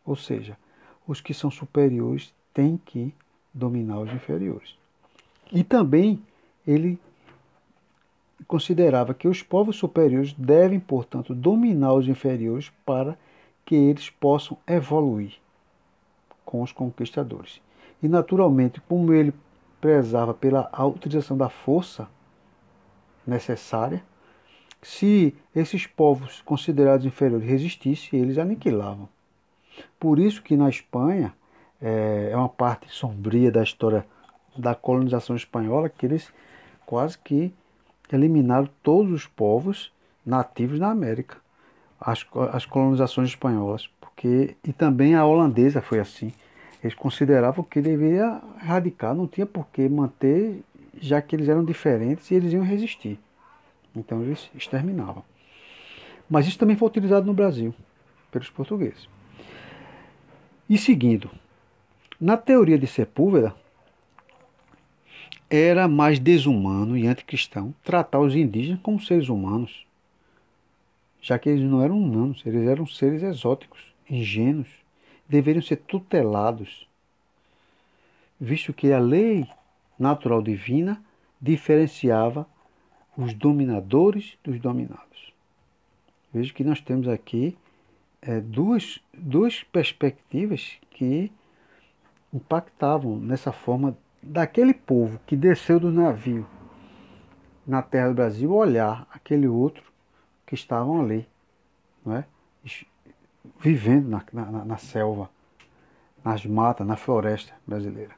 [0.06, 0.58] Ou seja,
[1.06, 3.14] os que são superiores têm que
[3.54, 4.76] dominar os inferiores.
[5.52, 6.22] E também
[6.66, 7.00] ele
[8.48, 13.18] considerava que os povos superiores devem, portanto, dominar os inferiores para
[13.68, 15.34] que eles possam evoluir
[16.46, 17.62] com os conquistadores.
[18.02, 19.34] E, naturalmente, como ele
[19.82, 22.08] prezava pela utilização da força
[23.28, 24.02] necessária,
[24.82, 29.10] se esses povos considerados inferiores resistissem, eles aniquilavam.
[30.00, 31.34] Por isso que na Espanha
[31.82, 34.08] é, é uma parte sombria da história
[34.58, 36.32] da colonização espanhola que eles
[36.86, 37.54] quase que
[38.10, 39.92] eliminaram todos os povos
[40.26, 41.38] nativos na América
[42.00, 46.32] as, as colonizações espanholas, porque e também a holandesa foi assim.
[46.84, 50.62] Eles consideravam que deveria erradicar, não tinha por que manter,
[51.00, 53.20] já que eles eram diferentes e eles iam resistir.
[53.96, 55.24] Então eles exterminavam.
[56.30, 57.74] Mas isso também foi utilizado no Brasil
[58.32, 59.10] pelos portugueses.
[60.70, 61.32] E seguindo,
[62.20, 63.56] na teoria de Sepúlveda,
[65.50, 69.87] era mais desumano e anticristão tratar os indígenas como seres humanos
[71.28, 74.70] já que eles não eram humanos, eles eram seres exóticos, ingênuos,
[75.28, 76.88] deveriam ser tutelados,
[78.40, 79.46] visto que a lei
[80.00, 81.04] natural divina
[81.42, 82.48] diferenciava
[83.18, 85.34] os dominadores dos dominados.
[86.34, 87.58] Veja que nós temos aqui
[88.22, 91.30] é, duas, duas perspectivas que
[92.34, 96.48] impactavam nessa forma daquele povo que desceu do navio
[97.66, 99.97] na terra do Brasil olhar aquele outro
[100.48, 101.28] que estavam ali,
[102.04, 102.26] não é?
[103.60, 105.30] vivendo na, na, na selva,
[106.24, 108.16] nas matas, na floresta brasileira.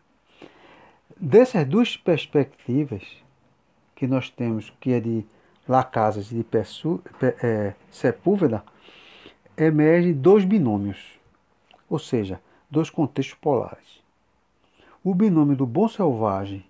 [1.18, 3.04] Dessas duas perspectivas
[3.96, 5.26] que nós temos, que é de
[5.68, 7.02] Lacasas e de Pessu,
[7.44, 8.64] é, Sepúlveda,
[9.58, 11.20] emergem dois binômios,
[11.90, 14.02] ou seja, dois contextos polares.
[15.04, 16.66] O binômio do bom selvagem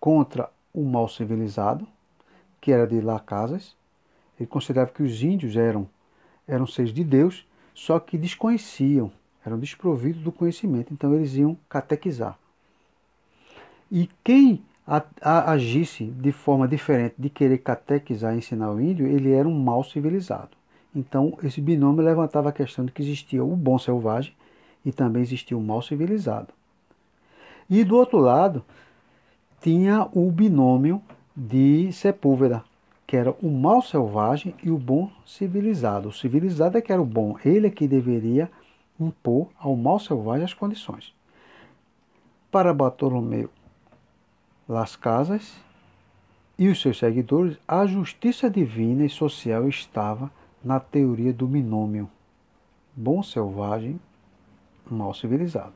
[0.00, 1.86] contra o mal civilizado,
[2.60, 3.76] que era de Lacasas,
[4.38, 5.88] ele considerava que os índios eram,
[6.46, 9.10] eram seres de Deus, só que desconheciam,
[9.44, 12.38] eram desprovidos do conhecimento, então eles iam catequizar.
[13.90, 19.06] E quem a, a, agisse de forma diferente de querer catequizar e ensinar o índio,
[19.06, 20.50] ele era um mal civilizado.
[20.94, 24.32] Então, esse binômio levantava a questão de que existia o bom selvagem
[24.84, 26.48] e também existia o mal civilizado.
[27.68, 28.64] E do outro lado,
[29.60, 31.02] tinha o binômio
[31.34, 32.62] de Sepúlveda,
[33.06, 36.08] que era o mal selvagem e o bom civilizado.
[36.08, 38.50] O civilizado é que era o bom, ele é que deveria
[38.98, 41.14] impor ao mal selvagem as condições.
[42.50, 43.50] Para Bartolomeu
[44.68, 45.54] Las Casas
[46.58, 50.30] e os seus seguidores, a justiça divina e social estava
[50.62, 52.08] na teoria do binômio
[52.96, 53.98] bom selvagem,
[54.88, 55.74] mal civilizado.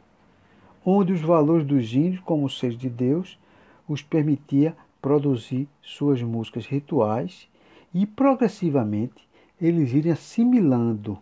[0.84, 3.38] onde os valores dos índios, como seres de Deus,
[3.86, 7.48] os permitia produzir suas músicas rituais
[7.94, 9.28] e progressivamente
[9.60, 11.18] eles irem assimilando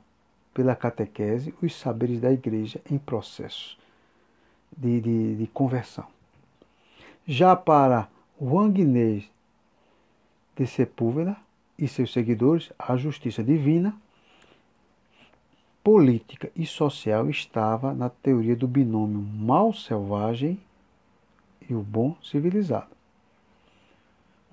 [0.53, 3.79] pela catequese os saberes da igreja em processo
[4.77, 6.07] de, de, de conversão.
[7.27, 8.09] Já para
[8.41, 9.25] Wang Inês
[10.57, 11.37] de Sepúlveda
[11.79, 13.95] e seus seguidores, a justiça divina,
[15.85, 20.59] política e social estava na teoria do binômio mal selvagem
[21.69, 22.96] e o bom civilizado.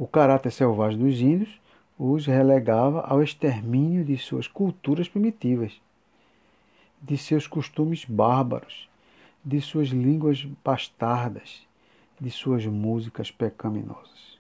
[0.03, 1.61] O caráter selvagem dos índios
[1.97, 5.81] os relegava ao extermínio de suas culturas primitivas,
[7.01, 8.89] de seus costumes bárbaros,
[9.45, 11.65] de suas línguas bastardas,
[12.19, 14.37] de suas músicas pecaminosas.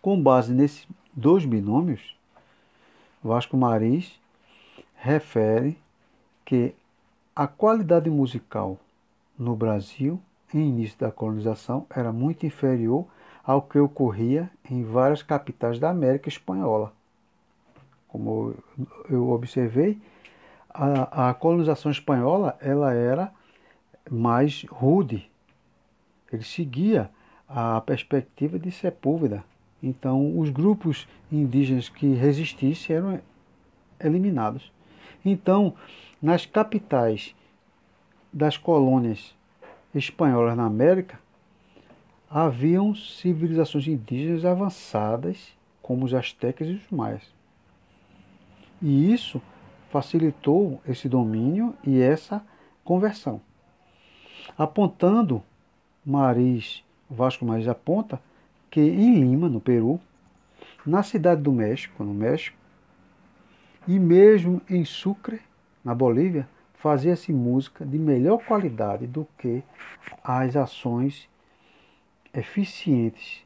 [0.00, 2.16] Com base nesses dois binômios,
[3.20, 4.16] Vasco Maris
[4.94, 5.76] refere
[6.44, 6.72] que
[7.34, 8.78] a qualidade musical
[9.36, 10.22] no Brasil,
[10.54, 13.08] em início da colonização, era muito inferior
[13.46, 16.92] ao que ocorria em várias capitais da América Espanhola.
[18.08, 18.54] Como
[19.10, 20.00] eu observei,
[20.70, 23.32] a, a colonização espanhola ela era
[24.10, 25.30] mais rude.
[26.32, 27.10] Ele seguia
[27.48, 29.44] a perspectiva de Sepúlveda.
[29.82, 33.20] Então, os grupos indígenas que resistissem eram
[34.00, 34.72] eliminados.
[35.24, 35.74] Então,
[36.20, 37.34] nas capitais
[38.32, 39.34] das colônias
[39.94, 41.18] espanholas na América,
[42.34, 47.22] haviam civilizações indígenas avançadas, como os astecas e os maias.
[48.82, 49.40] E isso
[49.88, 52.44] facilitou esse domínio e essa
[52.82, 53.40] conversão.
[54.58, 55.44] Apontando,
[56.04, 58.20] Maris, Vasco Maris aponta
[58.68, 60.00] que em Lima, no Peru,
[60.84, 62.58] na cidade do México, no México,
[63.86, 65.40] e mesmo em Sucre,
[65.84, 69.62] na Bolívia, fazia-se música de melhor qualidade do que
[70.24, 71.28] as ações
[72.34, 73.44] eficientes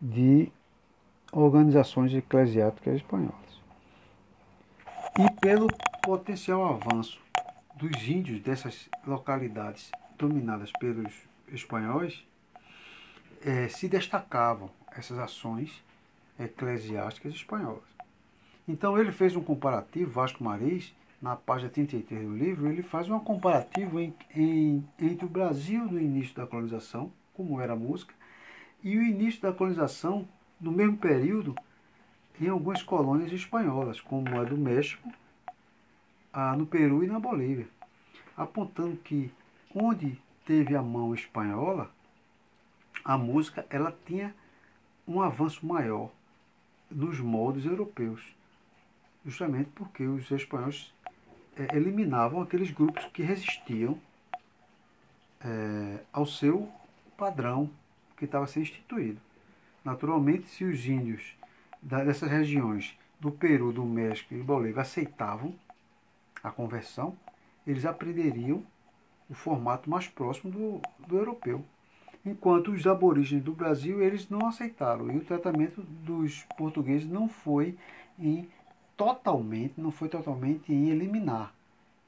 [0.00, 0.50] de
[1.32, 3.44] organizações eclesiásticas espanholas
[5.18, 5.68] e pelo
[6.02, 7.20] potencial avanço
[7.76, 11.12] dos índios dessas localidades dominadas pelos
[11.48, 12.24] espanhóis,
[13.44, 15.82] eh, se destacavam essas ações
[16.38, 17.82] eclesiásticas espanholas.
[18.66, 23.18] Então ele fez um comparativo, Vasco Maris, na página 33 do livro, ele faz um
[23.18, 28.14] comparativo em, em, entre o Brasil no início da colonização, como era a música,
[28.82, 30.26] e o início da colonização,
[30.60, 31.54] no mesmo período,
[32.40, 35.12] em algumas colônias espanholas, como a do México,
[36.32, 37.68] a, no Peru e na Bolívia,
[38.36, 39.32] apontando que
[39.74, 41.90] onde teve a mão espanhola,
[43.04, 44.34] a música ela tinha
[45.06, 46.10] um avanço maior
[46.90, 48.20] nos moldes europeus,
[49.24, 50.92] justamente porque os espanhóis
[51.56, 53.98] é, eliminavam aqueles grupos que resistiam
[55.40, 56.70] é, ao seu
[57.16, 57.70] padrão
[58.16, 59.20] que estava sendo instituído.
[59.84, 61.36] Naturalmente, se os índios
[61.82, 65.54] dessas regiões do Peru, do México e Bolívia aceitavam
[66.42, 67.16] a conversão,
[67.66, 68.62] eles aprenderiam
[69.28, 71.64] o formato mais próximo do, do europeu.
[72.24, 75.10] Enquanto os aborígenes do Brasil, eles não aceitaram.
[75.10, 77.76] E o tratamento dos portugueses não foi
[78.18, 78.48] em
[78.96, 81.52] totalmente, não foi totalmente em eliminar,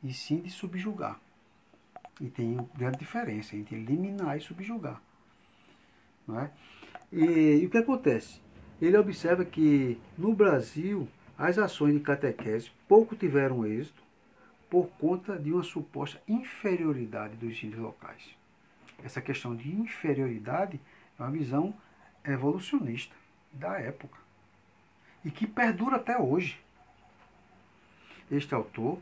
[0.03, 1.21] e sim de subjugar.
[2.21, 5.01] E tem uma grande diferença entre eliminar e subjugar.
[6.27, 6.51] Não é?
[7.13, 8.41] e, e o que acontece?
[8.81, 11.09] ele observa que no Brasil
[11.39, 14.03] as ações de catequese pouco tiveram êxito
[14.69, 18.37] por conta de uma suposta inferioridade dos índios locais.
[19.03, 20.81] Essa questão de inferioridade
[21.19, 21.75] é uma visão
[22.25, 23.15] evolucionista
[23.53, 24.19] da época
[25.25, 26.61] e que perdura até hoje.
[28.31, 28.99] Este autor,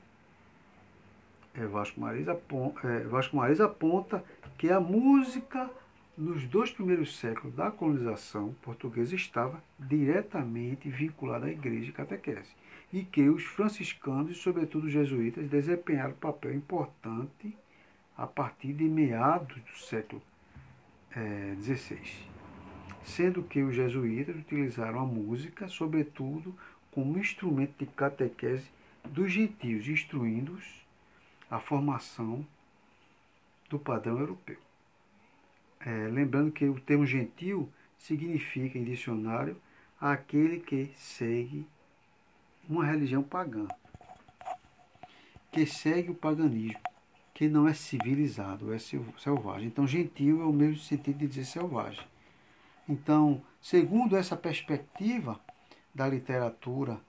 [1.54, 4.24] é Vasco Maris, aponta, é, Vasco Maris aponta
[4.58, 5.70] que a música
[6.16, 12.50] nos dois primeiros séculos da colonização portuguesa estava diretamente vinculada à igreja catequese,
[12.92, 17.56] e que os franciscanos e, sobretudo, os jesuítas desempenharam papel importante
[18.16, 20.22] a partir de meados do século
[21.60, 22.34] XVI, eh,
[23.02, 26.54] sendo que os jesuítas utilizaram a música, sobretudo,
[26.92, 28.70] como instrumento de catequese
[29.04, 30.83] dos gentios, instruindo-os
[31.50, 32.46] a formação
[33.68, 34.58] do padrão europeu.
[35.80, 39.56] É, lembrando que o termo gentil significa, em dicionário,
[40.00, 41.66] aquele que segue
[42.68, 43.66] uma religião pagã,
[45.52, 46.80] que segue o paganismo,
[47.34, 49.66] que não é civilizado, é selvagem.
[49.66, 52.06] Então, gentil é o mesmo sentido de dizer selvagem.
[52.88, 55.40] Então, segundo essa perspectiva
[55.94, 57.00] da literatura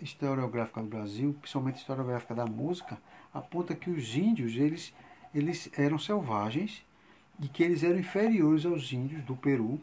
[0.00, 2.98] historiográfica do Brasil, principalmente historiográfica da música,
[3.32, 4.92] aponta que os índios eles
[5.34, 6.84] eles eram selvagens
[7.40, 9.80] e que eles eram inferiores aos índios do Peru,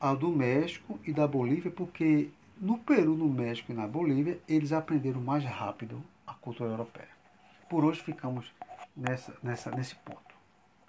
[0.00, 2.28] ao do México e da Bolívia, porque
[2.60, 7.08] no Peru, no México e na Bolívia, eles aprenderam mais rápido a cultura europeia.
[7.68, 8.52] Por hoje ficamos
[8.96, 10.27] nessa, nessa, nesse ponto.